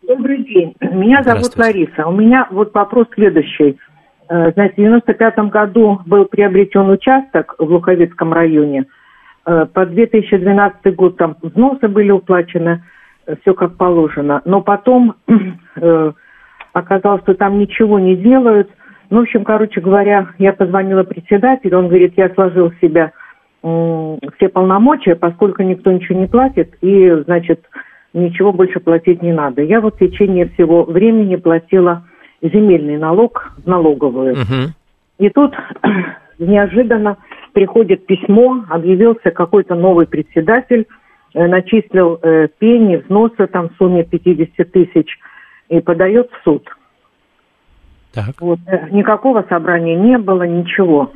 [0.06, 0.76] Добрый день.
[0.80, 2.06] Меня зовут Лариса.
[2.06, 3.78] У меня вот вопрос следующий.
[4.28, 9.03] Э, знаете, в 95 году был приобретен участок в Луховицком районе– Э,
[9.44, 12.82] по 2012 год там взносы были уплачены,
[13.26, 14.40] э, все как положено.
[14.44, 15.16] Но потом
[15.76, 16.12] э,
[16.72, 18.70] оказалось, что там ничего не делают.
[19.10, 23.12] Ну, в общем, короче говоря, я позвонила председателю, он говорит, я сложил в себя
[23.62, 27.64] э, все полномочия, поскольку никто ничего не платит, и, значит,
[28.14, 29.62] ничего больше платить не надо.
[29.62, 32.04] Я вот в течение всего времени платила
[32.40, 34.34] земельный налог в налоговую.
[34.34, 34.68] Uh-huh.
[35.18, 35.54] И тут
[36.38, 37.18] неожиданно
[37.54, 40.86] приходит письмо, объявился какой-то новый председатель,
[41.32, 45.18] э, начислил э, пени, взносы там в сумме 50 тысяч
[45.70, 46.68] и подает в суд.
[48.12, 48.34] Так.
[48.40, 51.12] Вот, э, никакого собрания не было, ничего.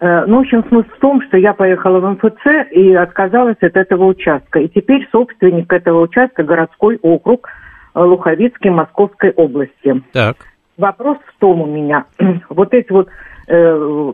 [0.00, 3.76] Э, ну, в общем, смысл в том, что я поехала в МФЦ и отказалась от
[3.76, 4.58] этого участка.
[4.58, 7.48] И теперь собственник этого участка городской округ
[7.94, 10.02] Луховицкий Московской области.
[10.12, 10.36] Так.
[10.76, 12.06] Вопрос в том у меня,
[12.48, 13.08] вот эти вот
[13.46, 14.12] э,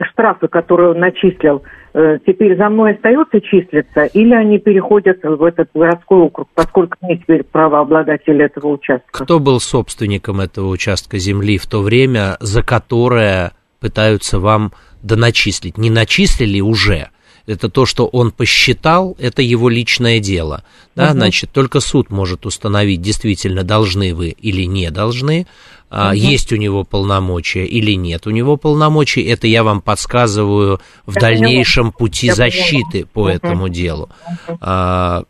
[0.00, 1.62] штрафы, которые он начислил,
[1.94, 7.18] э, теперь за мной остается числиться, или они переходят в этот городской округ, поскольку мне
[7.18, 9.24] теперь правообладатель этого участка?
[9.24, 15.78] Кто был собственником этого участка земли в то время, за которое пытаются вам доначислить?
[15.78, 17.08] Не начислили уже,
[17.46, 20.64] это то, что он посчитал, это его личное дело.
[20.94, 21.12] Да, угу.
[21.12, 25.46] значит, только суд может установить, действительно должны вы или не должны,
[25.92, 26.12] угу.
[26.14, 29.22] есть у него полномочия или нет у него полномочий.
[29.22, 31.98] Это я вам подсказываю в я дальнейшем поняла.
[31.98, 33.08] пути я защиты поняла.
[33.12, 33.28] по угу.
[33.28, 34.08] этому делу.
[34.48, 34.58] Угу.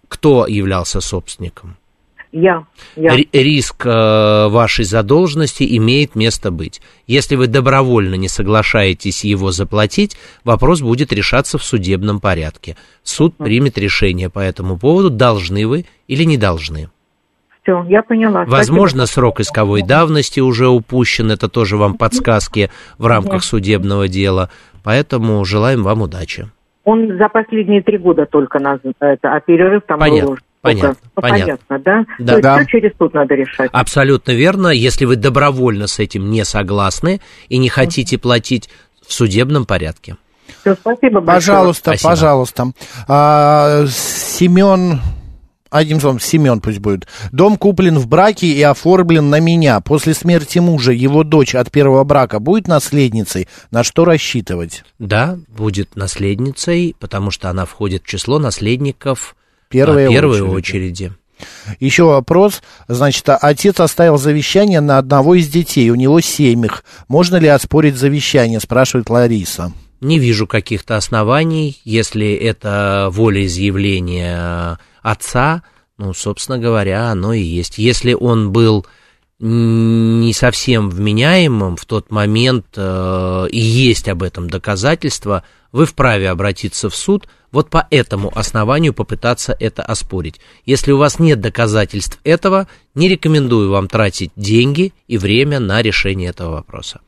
[0.09, 1.77] Кто являлся собственником?
[2.33, 2.65] Я.
[2.97, 3.15] я.
[3.33, 6.81] Риск э, вашей задолженности имеет место быть.
[7.07, 12.79] Если вы добровольно не соглашаетесь его заплатить, вопрос будет решаться в судебном порядке.
[13.03, 16.89] Суд примет решение по этому поводу, должны вы или не должны.
[17.63, 18.45] Все, я поняла.
[18.45, 19.15] Возможно, Спасибо.
[19.15, 24.51] срок исковой давности уже упущен, это тоже вам подсказки в рамках судебного дела,
[24.83, 26.49] поэтому желаем вам удачи.
[26.85, 30.31] Он за последние три года только нас, это, а перерыв там Понятно.
[30.31, 31.59] был Понятно, ну, понятно.
[31.69, 32.05] понятно, да?
[32.21, 32.27] да.
[32.27, 32.57] То есть да.
[32.59, 33.69] все через суд надо решать.
[33.73, 34.69] Абсолютно верно.
[34.69, 38.71] Если вы добровольно с этим не согласны и не хотите платить
[39.05, 40.17] в судебном порядке.
[40.61, 41.57] Все, спасибо большое.
[41.57, 42.11] Пожалуйста, спасибо.
[42.11, 42.65] пожалуйста.
[43.09, 45.01] А, Семен
[45.73, 47.09] одним словом, Семен пусть будет.
[47.33, 49.81] Дом куплен в браке и оформлен на меня.
[49.81, 53.49] После смерти мужа его дочь от первого брака будет наследницей?
[53.71, 54.85] На что рассчитывать?
[54.99, 59.35] Да, будет наследницей, потому что она входит в число наследников
[59.69, 61.07] первой, а, первой очереди.
[61.07, 61.13] очереди.
[61.81, 62.63] Еще вопрос.
[62.89, 66.85] Значит, отец оставил завещание на одного из детей, у него семь их.
[67.09, 69.73] Можно ли оспорить завещание, спрашивает Лариса.
[70.01, 75.63] Не вижу каких-то оснований, если это волеизъявление отца,
[75.99, 77.79] ну, собственно говоря, оно и есть.
[77.79, 78.87] Если он был
[79.39, 86.89] не совсем вменяемым в тот момент, э, и есть об этом доказательства, вы вправе обратиться
[86.89, 90.41] в суд– вот по этому основанию попытаться это оспорить.
[90.65, 96.31] Если у вас нет доказательств этого, не рекомендую вам тратить деньги и время на решение
[96.31, 97.01] этого вопроса.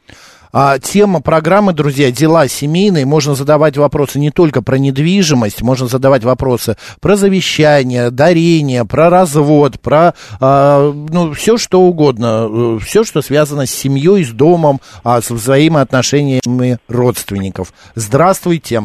[0.57, 3.05] А, тема программы, друзья, дела семейные.
[3.05, 9.81] Можно задавать вопросы не только про недвижимость, можно задавать вопросы про завещание, дарение, про развод,
[9.81, 12.47] про а, ну, все что угодно.
[12.49, 17.73] Э, все, что связано с семьей, с домом, а, с взаимоотношениями родственников.
[17.97, 18.85] Здравствуйте.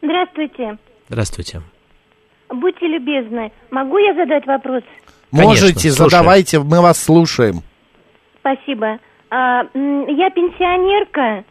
[0.00, 0.78] Здравствуйте.
[1.08, 1.62] Здравствуйте.
[2.50, 4.84] Будьте любезны, могу я задать вопрос?
[5.32, 7.62] Можете, Конечно, задавайте, мы вас слушаем.
[8.38, 9.00] Спасибо.
[9.30, 11.44] А, я пенсионерка.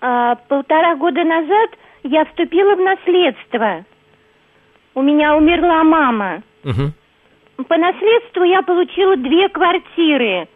[0.00, 1.70] А, полтора года назад
[2.02, 3.84] я вступила в наследство.
[4.94, 6.42] У меня умерла мама.
[6.64, 7.64] Угу.
[7.68, 10.48] По наследству я получила две квартиры.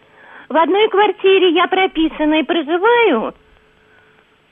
[0.48, 3.34] В одной квартире я прописана и проживаю.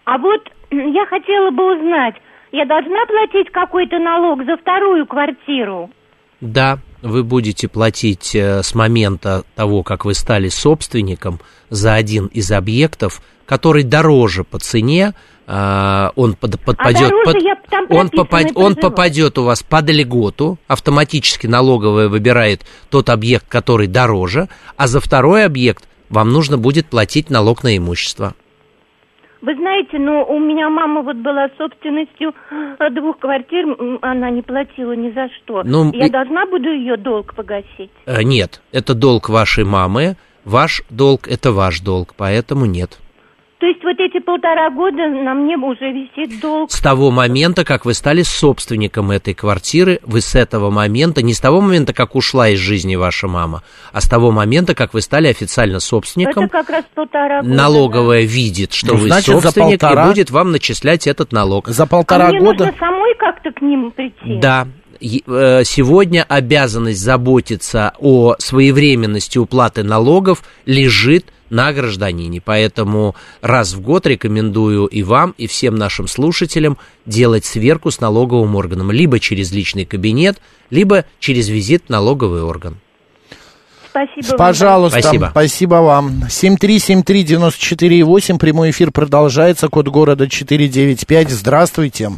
[0.04, 2.16] А вот я хотела бы узнать,
[2.52, 5.90] я должна платить какой-то налог за вторую квартиру?
[6.40, 11.38] Да, вы будете платить э, с момента того, как вы стали собственником
[11.68, 15.12] за один из объектов, который дороже по цене,
[15.46, 17.36] э, он под, подпадет, а под,
[17.90, 24.48] он, попад, он попадет у вас под льготу, автоматически налоговая выбирает тот объект, который дороже,
[24.76, 28.34] а за второй объект вам нужно будет платить налог на имущество.
[29.44, 33.66] Вы знаете, ну, у меня мама вот была собственностью э, двух квартир,
[34.00, 35.62] она не платила ни за что.
[35.64, 36.11] Ну, Я и...
[36.11, 37.90] должна буду ее долг погасить?
[38.07, 42.98] Э, нет, это долг вашей мамы, ваш долг– это ваш долг, поэтому нет.
[43.64, 46.70] То есть вот эти полтора года на мне уже висит долг.
[46.70, 51.40] С того момента, как вы стали собственником этой квартиры, вы с этого момента, не с
[51.40, 55.29] того момента, как ушла из жизни ваша мама, а с того момента, как вы стали
[55.29, 56.44] официально собственником.
[56.44, 57.55] Это как раз полтора года.
[57.55, 58.29] Налоговая да.
[58.29, 60.05] видит, что ну, вы значит, собственник, полтора...
[60.05, 61.68] и будет вам начислять этот налог.
[61.68, 62.66] За полтора а мне года.
[62.66, 64.40] Нужно самой как-то к ним прийти.
[64.42, 64.68] Да,
[65.00, 72.40] э, сегодня обязанность заботиться о своевременности уплаты налогов лежит на гражданине.
[72.44, 78.57] Поэтому раз в год рекомендую и вам, и всем нашим слушателям делать сверку с налоговым
[78.57, 78.90] органом.
[78.90, 82.78] Либо через личный кабинет, либо через визит в налоговый орган.
[83.94, 85.28] Спасибо Пожалуйста, спасибо.
[85.30, 86.24] спасибо вам.
[86.28, 91.30] 7373948, прямой эфир продолжается, код города 495.
[91.30, 92.11] Здравствуйте.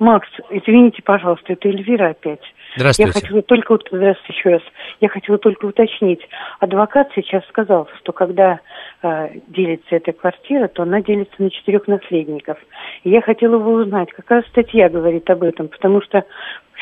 [0.00, 2.40] Макс, извините, пожалуйста, это Эльвира опять.
[2.76, 3.12] Здравствуйте.
[3.14, 4.62] Я хотела только, здравствуйте еще раз.
[5.00, 6.20] Я хотела только уточнить.
[6.60, 8.60] Адвокат сейчас сказал, что когда
[9.02, 12.58] э, делится эта квартира, то она делится на четырех наследников.
[13.04, 16.24] И я хотела бы узнать, какая статья говорит об этом, потому что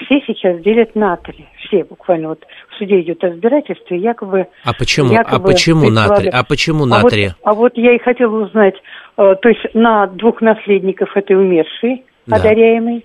[0.04, 1.46] все сейчас делят на три.
[1.60, 4.46] Все буквально вот в суде идет разбирательство, и якобы...
[4.64, 6.28] А почему, а якобы а почему на три?
[6.28, 7.26] А почему на а три?
[7.26, 8.74] Вот, а вот я и хотела узнать,
[9.16, 12.36] э, то есть на двух наследников этой умершей, да.
[12.36, 13.04] одаряемый.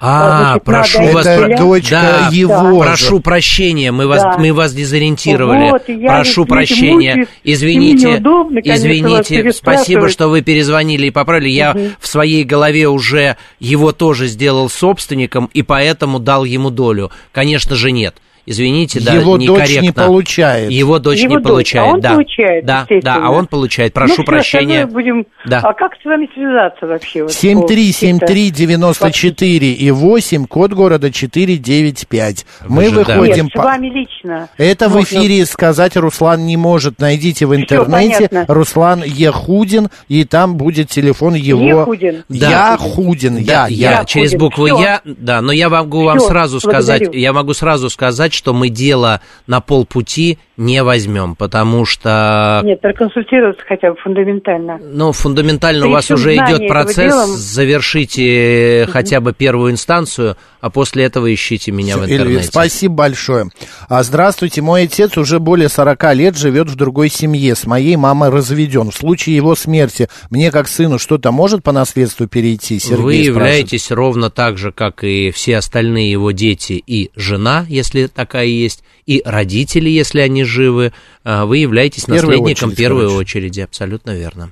[0.00, 1.26] А, значит, прошу вас,
[1.58, 2.78] дочка да, его.
[2.82, 2.86] Да.
[2.90, 4.38] Прошу прощения, мы вас, Да.
[4.38, 5.70] мы вас дезориентировали.
[5.70, 9.52] Вот, я прошу ведь, прощения, мучаюсь, извините, неудобно, конечно, извините.
[9.52, 11.50] Спасибо, что вы перезвонили и поправили.
[11.50, 11.96] Я Мгм.
[12.00, 17.10] в своей голове уже его тоже сделал собственником и поэтому дал ему долю.
[17.32, 18.16] Конечно же нет.
[18.46, 19.80] Извините, да, Его дочь некорректно.
[19.80, 20.70] не получает.
[20.70, 22.10] Его дочь Его не дочь, получает, а он да.
[22.14, 23.92] получает, да, да, а он получает.
[23.92, 24.86] Прошу ну, всё прощения.
[24.86, 25.26] будем...
[25.46, 25.60] Да.
[25.60, 27.22] А как с вами связаться вообще?
[27.22, 32.46] Вот, по 7373948 и 8, код города 495.
[32.68, 33.18] Мы же, да.
[33.18, 33.62] выходим Нет, с по...
[33.62, 34.48] вами лично.
[34.58, 36.98] Это в Можно- эфире сказать Руслан не может.
[37.00, 38.54] Найдите в интернете понятно.
[38.54, 41.80] Руслан Ехудин, и там будет телефон его.
[41.80, 42.24] Ехудин.
[42.28, 42.72] Да.
[42.72, 44.80] Яхудин, Да, я, я, через букву Всё.
[44.80, 47.20] я, да, но я могу вам Всё, сразу сказать, благодарю.
[47.22, 53.62] я могу сразу сказать, что мы дело на полпути не возьмем, потому что, Нет, проконсультироваться
[53.66, 54.78] хотя бы фундаментально.
[54.92, 60.36] ну, фундаментально у При вас всем уже идет процесс, дела- завершите хотя бы первую инстанцию,
[60.60, 62.48] а после этого ищите меня в Всё, Эльвир, интернете.
[62.48, 63.46] спасибо большое.
[63.88, 68.28] А, здравствуйте, мой отец уже более 40 лет живет в другой семье, с моей мамой
[68.28, 68.90] разведен.
[68.90, 72.78] В случае его смерти мне как сыну что-то может по наследству перейти?
[72.78, 73.26] Сергей Вы спрашивает.
[73.26, 78.84] являетесь ровно так же, как и все остальные его дети и жена, если такая есть,
[79.06, 80.92] и родители, если они живы.
[81.24, 83.16] А, Вы являетесь В первую наследником очередь, первой короче.
[83.18, 84.50] очереди, абсолютно верно.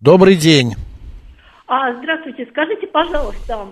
[0.00, 0.74] Добрый день.
[1.66, 3.66] А, здравствуйте, скажите, пожалуйста,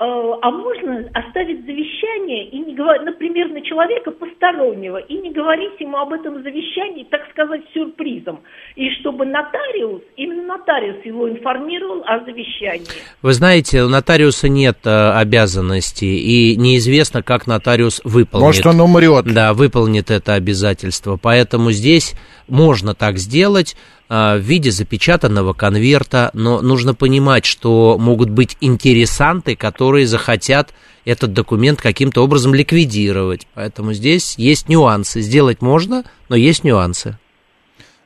[0.00, 5.98] а можно оставить завещание и не говорить, например, на человека постороннего и не говорить ему
[5.98, 8.40] об этом завещании, так сказать, сюрпризом,
[8.76, 12.86] и чтобы нотариус, именно нотариус его информировал о завещании?
[13.20, 18.46] Вы знаете, у нотариуса нет э, обязанности, и неизвестно, как нотариус выполнит.
[18.46, 19.26] Может, он умрет.
[19.26, 21.18] Да, выполнит это обязательство.
[21.22, 22.14] Поэтому здесь
[22.48, 29.54] можно так сделать э, в виде запечатанного конверта, но нужно понимать, что могут быть интересанты,
[29.54, 33.46] которые захотят этот документ каким-то образом ликвидировать.
[33.54, 35.20] Поэтому здесь есть нюансы.
[35.20, 37.18] Сделать можно, но есть нюансы.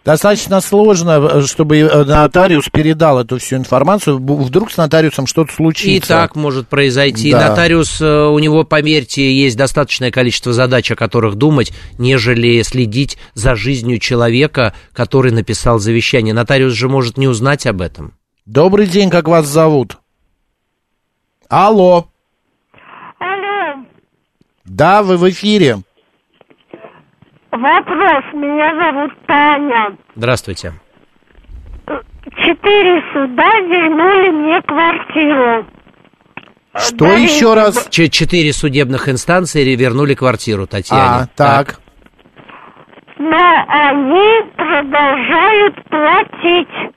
[0.04, 4.18] Достаточно сложно, э, чтобы э, нотариус передал эту всю информацию.
[4.18, 6.08] Вдруг с нотариусом что-то И случится.
[6.08, 7.32] так может произойти.
[7.32, 7.48] Да.
[7.48, 13.54] Нотариус, э, у него, поверьте, есть достаточное количество задач, о которых думать, нежели следить за
[13.54, 16.34] жизнью человека, который написал завещание.
[16.34, 18.12] Нотариус же может не узнать об этом.
[18.44, 19.96] Добрый день, как вас зовут?
[21.48, 22.08] Алло.
[23.18, 23.84] Алло,
[24.66, 25.78] Да, вы в эфире.
[27.56, 28.24] Вопрос.
[28.32, 29.96] Меня зовут Таня.
[30.14, 30.72] Здравствуйте.
[32.36, 35.66] Четыре суда вернули мне квартиру.
[36.76, 37.88] Что Да, еще раз?
[37.90, 41.02] Ч- Четыре судебных инстанции вернули квартиру Татьяне.
[41.02, 41.78] А, так.
[43.18, 46.92] Но они продолжают платить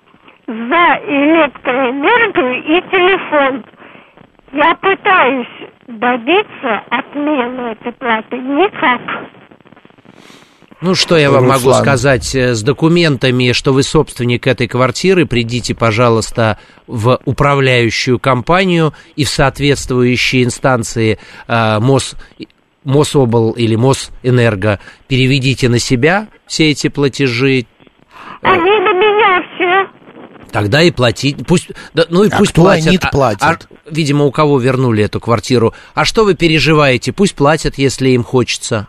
[0.47, 3.63] за электроэнергию и телефон.
[4.53, 5.47] Я пытаюсь
[5.87, 8.37] добиться отмены этой платы.
[8.37, 9.01] Никак.
[10.79, 11.81] Ну, что я вам могу Руслан.
[11.81, 19.23] сказать э, с документами, что вы собственник этой квартиры, придите, пожалуйста, в управляющую компанию и
[19.23, 22.13] в соответствующие инстанции э, МОС,
[22.83, 27.65] Мособл или Мосэнерго переведите на себя все эти платежи,
[28.43, 30.51] Они на меня все.
[30.51, 31.37] тогда и платить.
[31.47, 32.87] Пусть, да, ну и А пусть кто платят.
[32.87, 33.41] они-то А- платят?
[33.41, 33.57] а,
[33.89, 35.73] видимо, у кого вернули эту квартиру.
[35.95, 37.11] А что вы переживаете?
[37.13, 38.87] Пусть платят, если им хочется.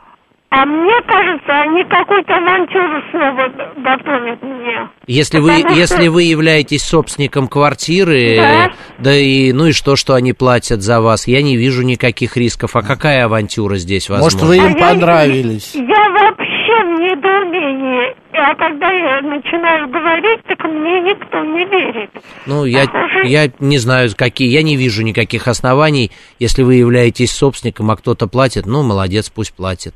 [0.50, 4.88] А мне кажется, они какую-то авантюру снова готовят мне.
[5.06, 8.72] Если вы, что- если вы являетесь собственником квартиры, Да.
[8.98, 12.76] да и ну и что, что они платят за вас, я не вижу никаких рисков.
[12.76, 14.38] А какая авантюра здесь возможна?
[14.46, 15.74] Может, вы им А я- понравились?
[15.74, 18.16] Я вообще в недоумении.
[18.32, 22.10] А когда я начинаю говорить, так мне никто не верит.
[22.46, 26.10] Ну, я, Похоже- я не знаю, какие, я не вижу никаких оснований.
[26.38, 29.92] Если вы являетесь собственником, а кто-то платит, ну, молодец, пусть платит.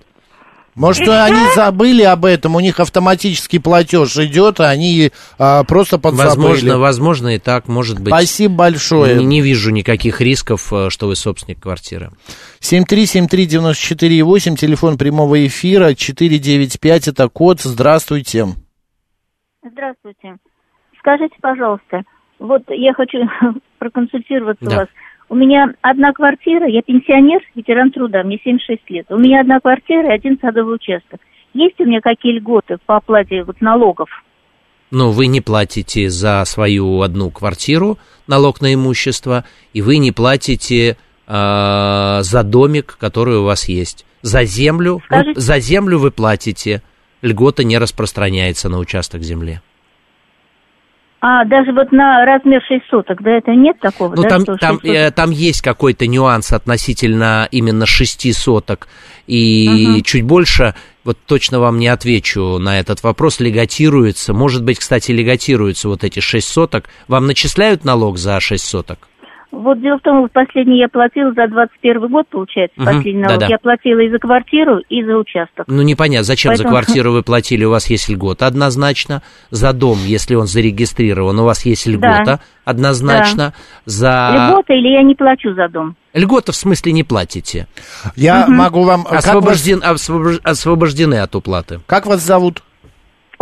[0.75, 6.29] Может, они забыли об этом, у них автоматический платеж идет, а они а, просто подзабыли.
[6.29, 8.09] Возможно, возможно и так, может быть.
[8.09, 9.17] Спасибо большое.
[9.19, 12.11] Не, не вижу никаких рисков, э, что вы собственник квартиры.
[12.61, 18.47] 7373948, телефон прямого эфира, 495, это код, здравствуйте.
[19.63, 20.37] Здравствуйте.
[21.01, 22.03] Скажите, пожалуйста,
[22.39, 23.19] вот я хочу
[23.79, 24.75] проконсультироваться Да.
[24.75, 24.89] у вас.
[25.33, 29.07] У меня одна квартира, я пенсионер, ветеран труда, мне 76 лет.
[29.09, 31.21] У меня одна квартира и один садовый участок.
[31.55, 34.11] Есть у меня какие льготы по оплате вот, налогов?
[34.91, 40.99] Но вы не платите за свою одну квартиру налог на имущество, и вы не платите
[41.27, 44.05] за домик, который у вас есть.
[44.21, 46.83] За землю, вы, за землю вы платите,
[47.23, 49.63] льгота не распространяется на участок земли.
[51.25, 54.13] А даже вот на размер 6 соток, да, это нет такого?
[54.17, 58.89] Ну, да, там, там, э, там есть какой-то нюанс относительно именно 6 соток.
[59.29, 60.01] И угу.
[60.03, 64.35] чуть больше, вот точно вам не отвечу на этот вопрос, легатируется.
[64.35, 66.89] Может быть, кстати, легатируются вот эти 6 соток.
[67.07, 69.07] Вам начисляют налог за 6 соток?
[69.53, 73.39] Вот дело в том, что последний я платила за 21 год, получается, угу, последний налог.
[73.39, 73.47] Да-да.
[73.49, 75.67] Я платила и за квартиру, и за участок.
[75.69, 76.71] Ну, непонятно, зачем Поэтому...
[76.71, 79.23] за квартиру вы платили, у вас есть льгота, однозначно.
[79.51, 82.41] За дом, если он зарегистрирован, у вас есть льгота, да.
[82.65, 83.37] однозначно.
[83.37, 83.53] Да.
[83.85, 84.49] За...
[84.51, 85.97] Льгота или я не плачу за дом?
[86.15, 87.67] Льгота в смысле не платите.
[88.17, 88.53] Я угу.
[88.53, 89.07] могу вам...
[89.07, 89.81] Освобожден...
[89.81, 90.11] Вас...
[90.45, 91.81] Освобождены от уплаты.
[91.87, 92.63] Как вас зовут?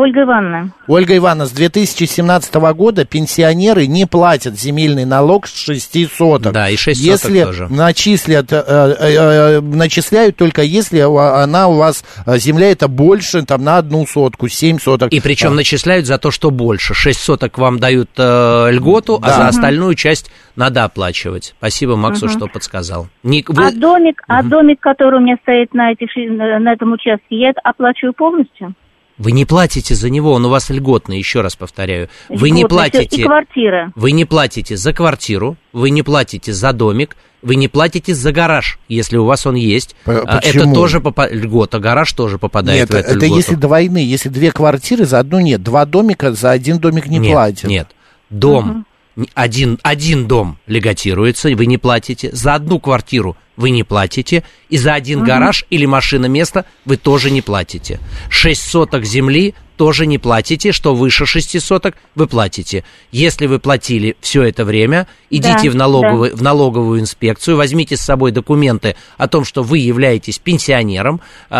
[0.00, 0.72] Ольга Ивановна.
[0.86, 6.54] Ольга Ивановна, с 2017 года пенсионеры не платят земельный налог с 6 соток.
[6.54, 7.68] Да, и 6 если соток тоже.
[7.68, 13.76] Начислят, э, э, э, начисляют только если она у вас, земля это больше там, на
[13.76, 15.12] одну сотку, 7 соток.
[15.12, 15.54] И причем а.
[15.56, 16.94] начисляют за то, что больше.
[16.94, 19.28] 6 соток вам дают э, льготу, да.
[19.28, 21.54] а за остальную часть надо оплачивать.
[21.58, 22.32] Спасибо Максу, угу.
[22.32, 23.08] что подсказал.
[23.22, 23.66] Не, вы...
[23.66, 24.38] А домик, угу.
[24.38, 28.74] а домик, который у меня стоит на, этих, на этом участке, я оплачиваю полностью?
[29.20, 32.08] Вы не платите за него, он у вас льготный, еще раз повторяю.
[32.30, 33.20] Вы не платите...
[33.20, 33.92] И квартира.
[33.94, 38.78] Вы не платите за квартиру, вы не платите за домик, вы не платите за гараж,
[38.88, 39.94] если у вас он есть.
[40.06, 40.62] А, почему?
[40.62, 43.36] Это тоже попа- льгота, гараж тоже попадает нет, в эту это льготу.
[43.36, 47.18] если до войны, если две квартиры за одну нет, два домика за один домик не
[47.18, 47.68] нет, платят.
[47.68, 47.88] Нет,
[48.30, 48.84] дом, угу.
[49.34, 54.94] Один, один дом легатируется, вы не платите, за одну квартиру вы не платите, и за
[54.94, 55.26] один угу.
[55.26, 58.00] гараж или машина место вы тоже не платите.
[58.28, 62.84] Шесть соток земли тоже не платите, что выше шести соток вы платите.
[63.12, 66.36] Если вы платили все это время, идите да, в, налоговую, да.
[66.36, 71.56] в налоговую инспекцию, возьмите с собой документы о том, что вы являетесь пенсионером, э,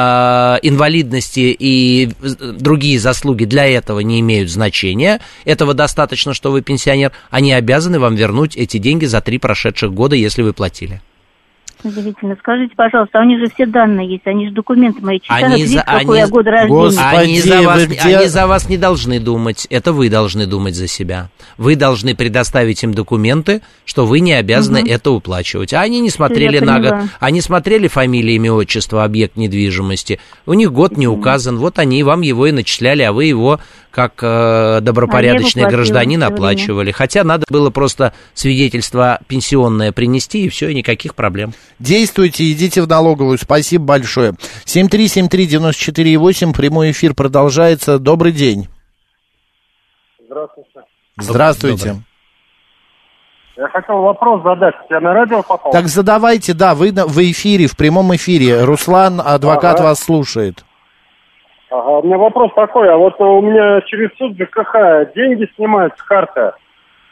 [0.60, 2.10] инвалидности и
[2.58, 5.22] другие заслуги для этого не имеют значения.
[5.46, 7.12] Этого достаточно, что вы пенсионер.
[7.30, 11.00] Они обязаны вам вернуть эти деньги за три прошедших года, если вы платили.
[11.82, 12.36] Удивительно.
[12.38, 15.62] Скажите, пожалуйста, а у них же все данные есть, они же документы мои читают, они
[15.62, 16.68] видят, за, какой они, я год рождения.
[16.68, 18.00] Господи, они, за вас, где...
[18.00, 21.30] они за вас не должны думать, это вы должны думать за себя.
[21.56, 24.88] Вы должны предоставить им документы, что вы не обязаны угу.
[24.88, 25.72] это уплачивать.
[25.72, 30.72] А они не смотрели на год, они смотрели фамилии, имя, отчество, объект недвижимости, у них
[30.72, 33.60] год не указан, вот они вам его и начисляли, а вы его
[33.90, 36.92] как э, добропорядочный а гражданин оплачивали.
[36.92, 41.52] Хотя надо было просто свидетельство пенсионное принести, и все, и никаких проблем.
[41.80, 43.38] Действуйте, идите в налоговую.
[43.38, 44.32] Спасибо большое.
[44.66, 47.98] 7373948, прямой эфир продолжается.
[47.98, 48.68] Добрый день.
[50.20, 50.80] Здравствуйте.
[51.18, 51.88] Здравствуйте.
[51.88, 52.04] Добрый.
[53.56, 54.74] Я хотел вопрос задать.
[54.88, 55.72] Я на радио попал?
[55.72, 58.64] Так задавайте, да, вы в эфире, в прямом эфире.
[58.64, 59.88] Руслан, адвокат, ага.
[59.88, 60.64] вас слушает.
[61.70, 66.02] Ага, у меня вопрос такой, а вот у меня через суд ЖКХ деньги снимают с
[66.02, 66.52] карты.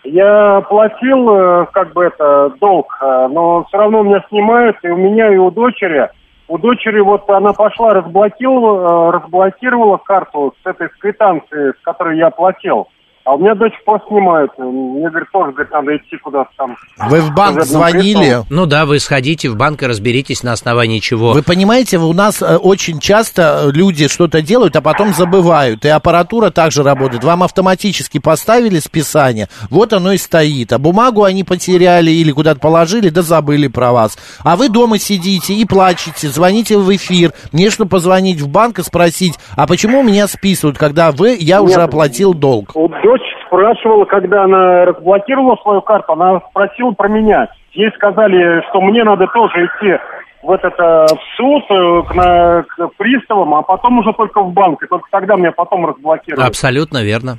[0.05, 4.97] Я платил, э, как бы это, долг, э, но все равно меня снимают, и у
[4.97, 6.09] меня, и у дочери.
[6.47, 12.31] У дочери вот она пошла, разблокировала, э, разблокировала карту с этой квитанции, с которой я
[12.31, 12.89] платил.
[13.29, 14.51] А у меня дочь просто снимает.
[14.57, 16.75] Мне, говорит, тоже, говорит, надо идти куда-то там.
[17.11, 18.39] Вы в банк звонили?
[18.49, 21.33] Ну да, вы сходите в банк и разберитесь на основании чего.
[21.33, 25.85] Вы понимаете, у нас э, очень часто э, люди что-то делают, а потом забывают.
[25.85, 27.23] И аппаратура также работает.
[27.23, 30.73] Вам автоматически поставили списание, вот оно и стоит.
[30.73, 34.17] А бумагу они потеряли или куда-то положили, да забыли про вас.
[34.43, 37.33] А вы дома сидите и плачете, звоните в эфир.
[37.53, 41.69] Мне что позвонить в банк и спросить, а почему меня списывают, когда вы, я Нет,
[41.69, 42.75] уже оплатил долг?
[43.19, 47.49] Дочь спрашивала, когда она разблокировала свою карту, она спросила про меня.
[47.73, 49.99] Ей сказали, что мне надо тоже идти
[50.43, 54.53] в этот э, в суд э, к, на, к приставам, а потом уже только в
[54.53, 56.47] банк, и только тогда меня потом разблокируют.
[56.47, 57.39] Абсолютно верно.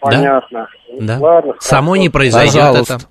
[0.00, 0.68] Понятно.
[1.00, 1.18] Да.
[1.18, 2.94] Ладно, Само не произойдет Пожалуйста.
[2.94, 3.04] это.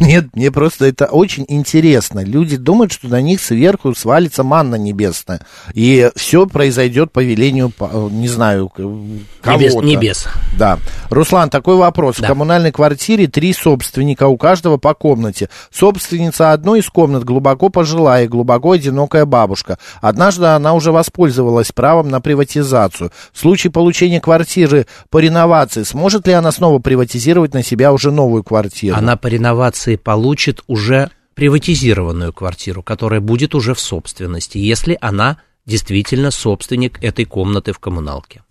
[0.00, 2.20] Нет, мне просто это очень интересно.
[2.24, 5.40] Люди думают, что на них сверху свалится манна небесная.
[5.74, 7.72] И все произойдет по велению,
[8.10, 9.56] не знаю, кого-то.
[9.58, 10.26] Небес, небес.
[10.58, 10.78] Да.
[11.10, 12.16] Руслан, такой вопрос.
[12.18, 12.24] Да.
[12.24, 15.50] В коммунальной квартире три собственника, у каждого по комнате.
[15.70, 19.78] Собственница одной из комнат глубоко пожилая, глубоко одинокая бабушка.
[20.00, 23.12] Однажды она уже воспользовалась правом на приватизацию.
[23.32, 28.42] В случае получения квартиры по реновации, сможет ли она снова приватизировать на себя уже новую
[28.42, 28.96] квартиру?
[28.96, 35.38] Она по реновации приватизации получит уже приватизированную квартиру, которая будет уже в собственности, если она
[35.66, 38.42] действительно собственник этой комнаты в коммуналке.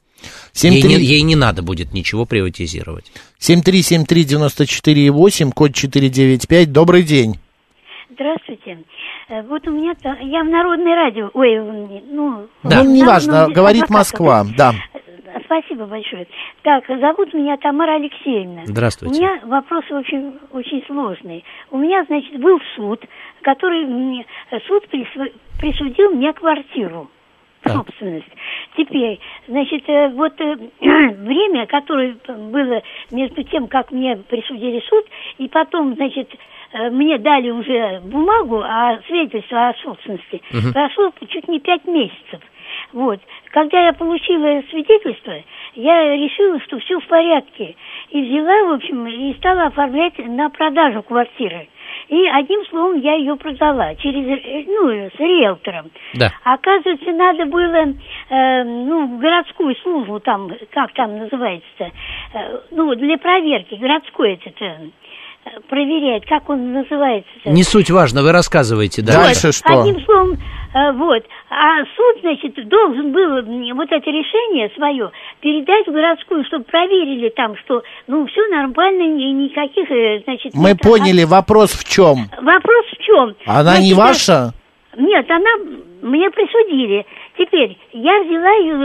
[0.53, 0.89] 7, ей, 3...
[0.89, 3.11] не, ей не надо будет ничего приватизировать.
[3.39, 7.38] 7373948, код 495, добрый день.
[8.11, 8.80] Здравствуйте.
[9.30, 11.59] Э, вот у меня, я в Народное радио, ой,
[12.11, 12.47] ну...
[12.63, 12.84] Да.
[12.84, 14.74] Ну, неважно, говорит Москва, да.
[15.45, 16.27] Спасибо большое.
[16.61, 18.61] Так, зовут меня Тамара Алексеевна.
[18.65, 19.15] Здравствуйте.
[19.15, 21.43] У меня вопрос очень, очень сложный.
[21.71, 23.03] У меня, значит, был суд,
[23.41, 24.25] который мне,
[24.67, 24.88] суд
[25.59, 27.09] присудил мне квартиру
[27.65, 28.27] собственность.
[28.75, 32.81] Теперь, значит, э, вот э, время, которое было
[33.11, 35.05] между тем, как мне присудили суд,
[35.38, 36.29] и потом, значит,
[36.73, 40.73] э, мне дали уже бумагу о свидетельстве о собственности, угу.
[40.73, 42.41] прошло чуть не пять месяцев.
[42.93, 43.19] Вот.
[43.51, 45.33] Когда я получила свидетельство,
[45.73, 47.75] я решила, что все в порядке.
[48.09, 51.67] И взяла, в общем, и стала оформлять на продажу квартиры.
[52.09, 55.89] И одним словом я ее продала через, ну, с риэлтором.
[56.13, 56.31] Да.
[56.43, 57.93] Оказывается, надо было,
[58.29, 61.91] э, ну, городскую службу там, как там называется,
[62.33, 64.77] э, ну, для проверки, городской этот, э,
[65.69, 67.29] проверять, как он называется.
[67.45, 69.47] Не суть важно, вы рассказываете дальше.
[69.47, 69.81] Вот, что?
[69.81, 70.37] Одним словом,
[70.73, 71.23] э, вот.
[71.49, 77.55] А суд, значит, должен был вот это решение свое передать в городскую, чтобы проверили там,
[77.57, 80.53] что, ну, все нормально, никаких, э, значит...
[80.55, 81.27] Мы поняли, а...
[81.27, 82.29] вопрос в чем?
[82.41, 83.35] Вопрос в чем?
[83.45, 84.53] Она значит, не ваша?
[84.97, 85.49] Нет, она
[86.03, 87.05] мне присудили.
[87.37, 88.75] Теперь я взяла ее,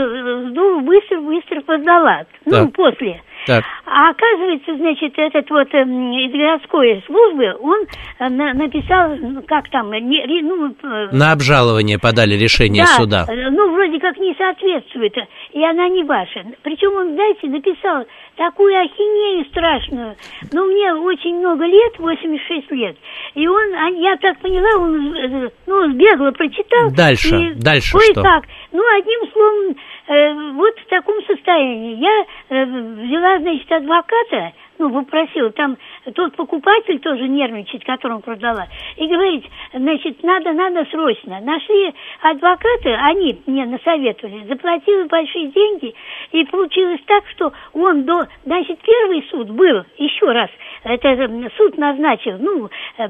[0.51, 2.25] ну, быстро-быстро продала.
[2.45, 3.21] Ну, после.
[3.45, 3.63] Так.
[3.85, 7.79] А оказывается, значит, этот вот э, из городской службы, он
[8.19, 9.17] э, на, написал,
[9.47, 10.75] как там, не, ну...
[10.83, 13.25] Э, на обжалование подали решение да, суда.
[13.27, 15.15] ну, вроде как не соответствует,
[15.53, 16.43] и она не ваша.
[16.63, 20.15] Причем он, знаете, написал такую ахинею страшную.
[20.51, 22.95] Ну, мне очень много лет, 86 лет,
[23.35, 26.91] и он, а, я так поняла, он, э, ну, сбегло прочитал.
[26.91, 28.21] Дальше, и, дальше что?
[28.21, 28.45] как.
[28.71, 29.75] Ну, одним словом, э,
[30.09, 31.97] вот в таком состоянии.
[31.97, 35.77] Я э, взяла, значит, адвоката, ну, попросила, там
[36.13, 41.39] тот покупатель тоже нервничает, которому продала, и говорит, значит, надо, надо срочно.
[41.41, 45.93] Нашли адвокаты, они мне насоветовали, заплатили большие деньги,
[46.31, 50.49] и получилось так, что он до, значит, первый суд был, еще раз,
[50.83, 53.07] это суд назначил, ну, э,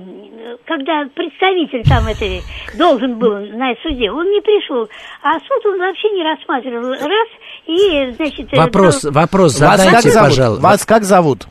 [0.66, 2.42] когда представитель там этой
[2.78, 4.88] должен был на суде, он не пришел,
[5.22, 6.90] а суд он вообще не рассматривал.
[6.92, 7.28] Раз,
[7.68, 8.54] и, значит...
[8.54, 10.30] Э, вопрос, вопрос задайте, вас как зовут?
[10.30, 10.64] пожалуйста.
[10.64, 11.48] Вас как зовут?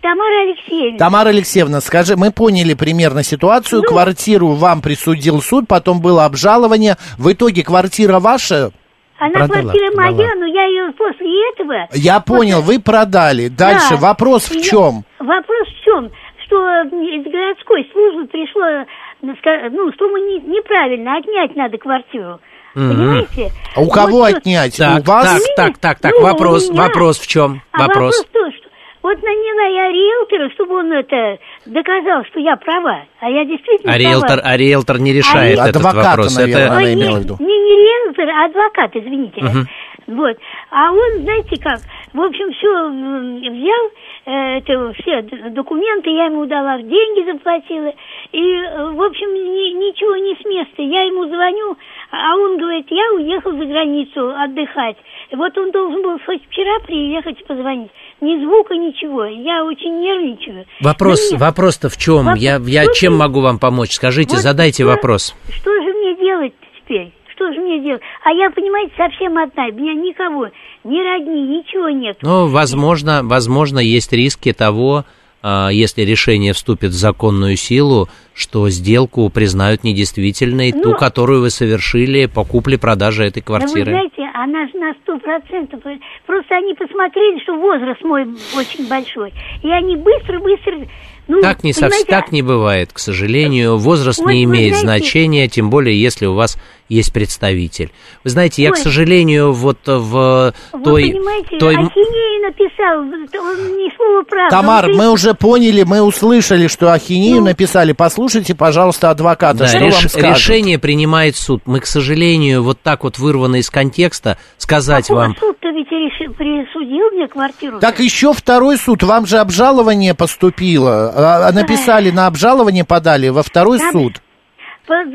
[0.00, 0.98] Тамара Алексеевна.
[0.98, 3.82] Тамара Алексеевна, скажи, мы поняли примерно ситуацию.
[3.82, 6.96] Ну, Квартиру вам присудил суд, потом было обжалование.
[7.18, 8.70] В итоге квартира ваша?
[9.18, 10.34] Она продала, квартира моя, продала.
[10.36, 11.88] но я ее после этого...
[11.92, 13.48] Я понял, вы продали.
[13.48, 13.96] Дальше, да.
[13.96, 15.04] вопрос в чем?
[15.18, 16.10] Вопрос в чем?
[16.46, 18.86] Что из городской службы пришло,
[19.20, 22.40] ну, что мы не, неправильно, отнять надо квартиру.
[22.74, 23.50] Понимаете?
[23.74, 24.76] А у кого вот отнять?
[24.78, 25.26] Так, у вас?
[25.26, 27.62] так, так, так, так, ну, вопрос, вопрос в чем?
[27.72, 28.16] А вопрос.
[28.18, 28.69] вопрос то, что
[29.02, 33.04] вот наняла я риэлтора, чтобы он это доказал, что я права.
[33.20, 36.36] А я действительно а риэлтор, а риэлтор не решает а этот адвоката, вопрос.
[36.36, 36.72] Наверное, это...
[36.74, 37.36] она имела в виду.
[37.40, 39.40] Не, не риэлтор, а адвокат, извините.
[39.40, 40.16] Угу.
[40.16, 40.36] Вот.
[40.70, 41.80] А он, знаете как,
[42.12, 43.90] в общем, все взял,
[44.26, 47.92] э, это, все документы, я ему дала, деньги заплатила.
[48.32, 50.82] И, э, в общем, ни, ничего не с места.
[50.82, 51.76] Я ему звоню,
[52.10, 54.96] а он говорит, я уехал за границу отдыхать.
[55.32, 57.90] Вот он должен был хоть вчера приехать позвонить.
[58.20, 59.24] Ни звука, ничего.
[59.24, 60.66] Я очень нервничаю.
[60.80, 62.26] Вопрос, вопрос-то в чем?
[62.26, 63.92] Вопрос, я, я чем могу вам помочь?
[63.92, 65.34] Скажите, вот задайте что, вопрос.
[65.48, 67.12] Что же мне делать теперь?
[67.34, 68.02] Что же мне делать?
[68.22, 69.68] А я, понимаете, совсем одна.
[69.68, 70.48] У меня никого,
[70.84, 72.18] ни родни, ничего нет.
[72.20, 75.06] Ну, возможно, возможно, есть риски того,
[75.42, 82.26] если решение вступит в законную силу, что сделку признают недействительной, ну, ту, которую вы совершили
[82.26, 83.84] по купле-продаже этой квартиры.
[83.84, 85.80] Да вы знаете, она же на сто процентов.
[86.26, 88.22] Просто они посмотрели, что возраст мой
[88.56, 89.32] очень большой.
[89.62, 90.86] И они быстро-быстро
[91.28, 93.76] ну, так, не совсем, так не бывает, к сожалению.
[93.76, 96.58] Возраст вот, не имеет знаете, значения, тем более, если у вас
[96.90, 97.92] есть представитель.
[98.24, 98.74] Вы знаете, я, Ой.
[98.74, 101.12] к сожалению, вот в Вы той...
[101.12, 101.76] понимаете, той...
[101.76, 104.50] Ахинею написал, он ни слова правды.
[104.50, 107.92] Тамар, мы уже поняли, мы услышали, что Ахинею ну, написали.
[107.92, 109.94] Послушайте, пожалуйста, адвоката, да, что реш...
[109.94, 110.36] вам скажут?
[110.36, 111.62] Решение принимает суд.
[111.64, 115.36] Мы, к сожалению, вот так вот вырвано из контекста, сказать а вам...
[115.38, 117.78] суд-то ведь решил, присудил мне квартиру.
[117.78, 121.12] Так еще второй суд, вам же обжалование поступило.
[121.14, 123.92] А, а написали на обжалование, подали во второй Там...
[123.92, 124.20] суд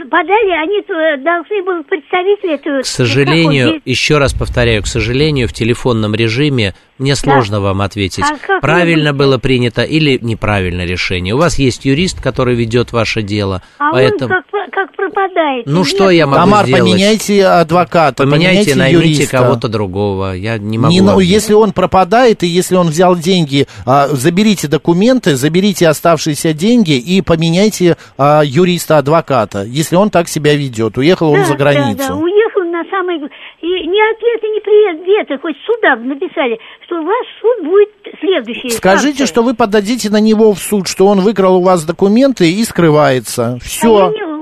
[0.10, 2.82] подали, они должны были представители...
[2.82, 7.62] К сожалению, еще раз повторяю, к сожалению, в телефонном режиме Мне сложно да.
[7.62, 11.34] вам ответить, а правильно было принято или неправильно решение.
[11.34, 14.34] У вас есть юрист, который ведет ваше дело, а поэтому...
[14.34, 15.66] он как, как пропадает.
[15.66, 16.82] Ну что я могу Тамар, сделать?
[16.84, 20.34] поменяйте адвоката, поменяйте, поменяйте наймите кого-то другого.
[20.34, 20.94] Я не могу.
[20.94, 26.54] Не, ну, если он пропадает и если он взял деньги, а, заберите документы, заберите оставшиеся
[26.54, 30.98] деньги и поменяйте а, юриста-адвоката, если он так себя ведет.
[30.98, 31.98] Уехал да, он за границу.
[31.98, 33.20] Да, да, уехал на самый...
[33.66, 37.90] И ни ответа, ни привета, хоть сюда написали, что у вас суд будет
[38.20, 38.70] следующий.
[38.70, 39.26] Скажите, акция.
[39.26, 43.58] что вы подадите на него в суд, что он выкрал у вас документы и скрывается.
[43.64, 43.88] Все.
[43.88, 44.35] А я не,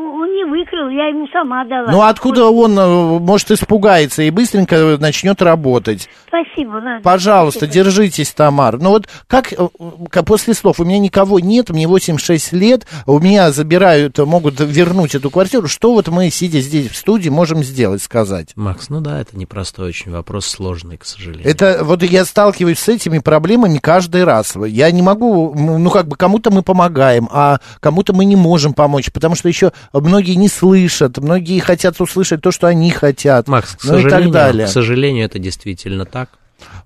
[0.63, 1.91] выкрыл, я ему сама дала.
[1.91, 6.09] Ну откуда он, э, может, испугается и быстренько начнет работать?
[6.27, 6.99] Спасибо, ладно.
[7.03, 7.85] Пожалуйста, спасибо.
[7.85, 8.79] держитесь, Тамар.
[8.79, 9.67] Ну вот как, э,
[10.09, 15.15] как после слов, у меня никого нет, мне 86 лет, у меня забирают, могут вернуть
[15.15, 15.67] эту квартиру.
[15.67, 18.53] Что вот мы, сидя здесь в студии, можем сделать, сказать?
[18.55, 21.47] Макс, ну да, это непростой очень вопрос, сложный, к сожалению.
[21.47, 24.55] Это вот я сталкиваюсь с этими проблемами каждый раз.
[24.67, 29.11] Я не могу, ну как бы кому-то мы помогаем, а кому-то мы не можем помочь,
[29.11, 33.47] потому что еще многие не слышат, многие хотят услышать то, что они хотят.
[33.47, 34.67] Макс, к ну и так далее.
[34.67, 36.29] К сожалению, это действительно так.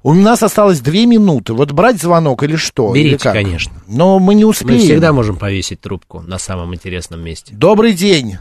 [0.03, 1.53] У нас осталось две минуты.
[1.53, 2.93] Вот брать звонок или что?
[2.93, 3.34] Берите, или как?
[3.34, 3.74] конечно.
[3.88, 4.80] Но мы не успеем.
[4.80, 7.53] Мы всегда можем повесить трубку на самом интересном месте.
[7.53, 8.38] Добрый день.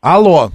[0.00, 0.50] Алло.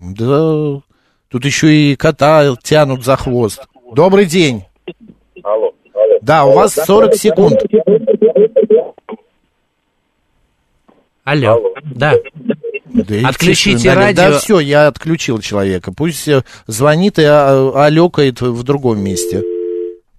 [0.00, 0.80] Да,
[1.28, 3.66] тут еще и кота тянут за хвост.
[3.92, 4.64] Добрый день.
[5.42, 5.72] Алло.
[5.94, 6.18] алло.
[6.20, 7.60] Да, у вас 40 секунд.
[11.28, 11.52] Алло.
[11.52, 11.74] Алло.
[11.94, 12.14] Да.
[12.86, 14.30] Да Отключите радио.
[14.30, 15.92] Да все, я отключил человека.
[15.92, 19.42] Пусть э, звонит и а, алекает в другом месте.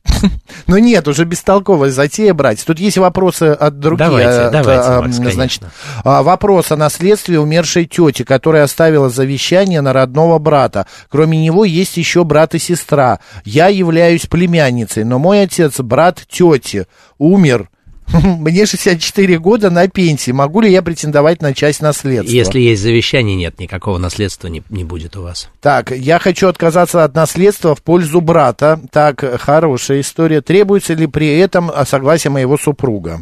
[0.68, 2.64] Ну нет, уже бестолковая затея брать.
[2.64, 4.06] Тут есть вопросы от других.
[4.06, 5.64] Давайте, от, давайте, а, Макс, значит,
[6.04, 10.86] а, вопрос о наследстве умершей тети, которая оставила завещание на родного брата.
[11.10, 13.20] Кроме него есть еще брат и сестра.
[13.46, 16.86] Я являюсь племянницей, но мой отец, брат тети,
[17.18, 17.68] умер
[18.24, 20.32] Мне 64 года на пенсии.
[20.32, 22.34] Могу ли я претендовать на часть наследства?
[22.34, 25.50] Если есть завещание, нет, никакого наследства не, не будет у вас.
[25.62, 28.80] Так, я хочу отказаться от наследства в пользу брата.
[28.92, 30.42] Так, хорошая история.
[30.42, 33.22] Требуется ли при этом согласие моего супруга?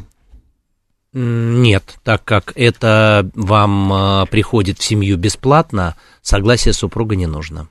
[1.14, 7.70] Нет, так как это вам а, приходит в семью бесплатно, согласие супруга не нужно.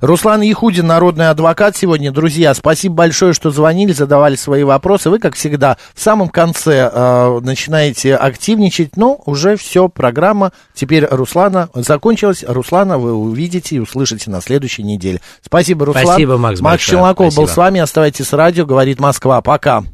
[0.00, 2.12] Руслан Яхудин, народный адвокат сегодня.
[2.12, 5.10] Друзья, спасибо большое, что звонили, задавали свои вопросы.
[5.10, 8.96] Вы, как всегда, в самом конце э, начинаете активничать.
[8.96, 12.44] Но уже все, программа теперь Руслана закончилась.
[12.46, 15.20] Руслана вы увидите и услышите на следующей неделе.
[15.42, 16.04] Спасибо, Руслан.
[16.04, 16.60] Спасибо, Макс.
[16.60, 16.98] Макс большое.
[16.98, 17.42] Челноков спасибо.
[17.42, 17.80] был с вами.
[17.80, 19.40] Оставайтесь с радио, говорит Москва.
[19.40, 19.84] Пока.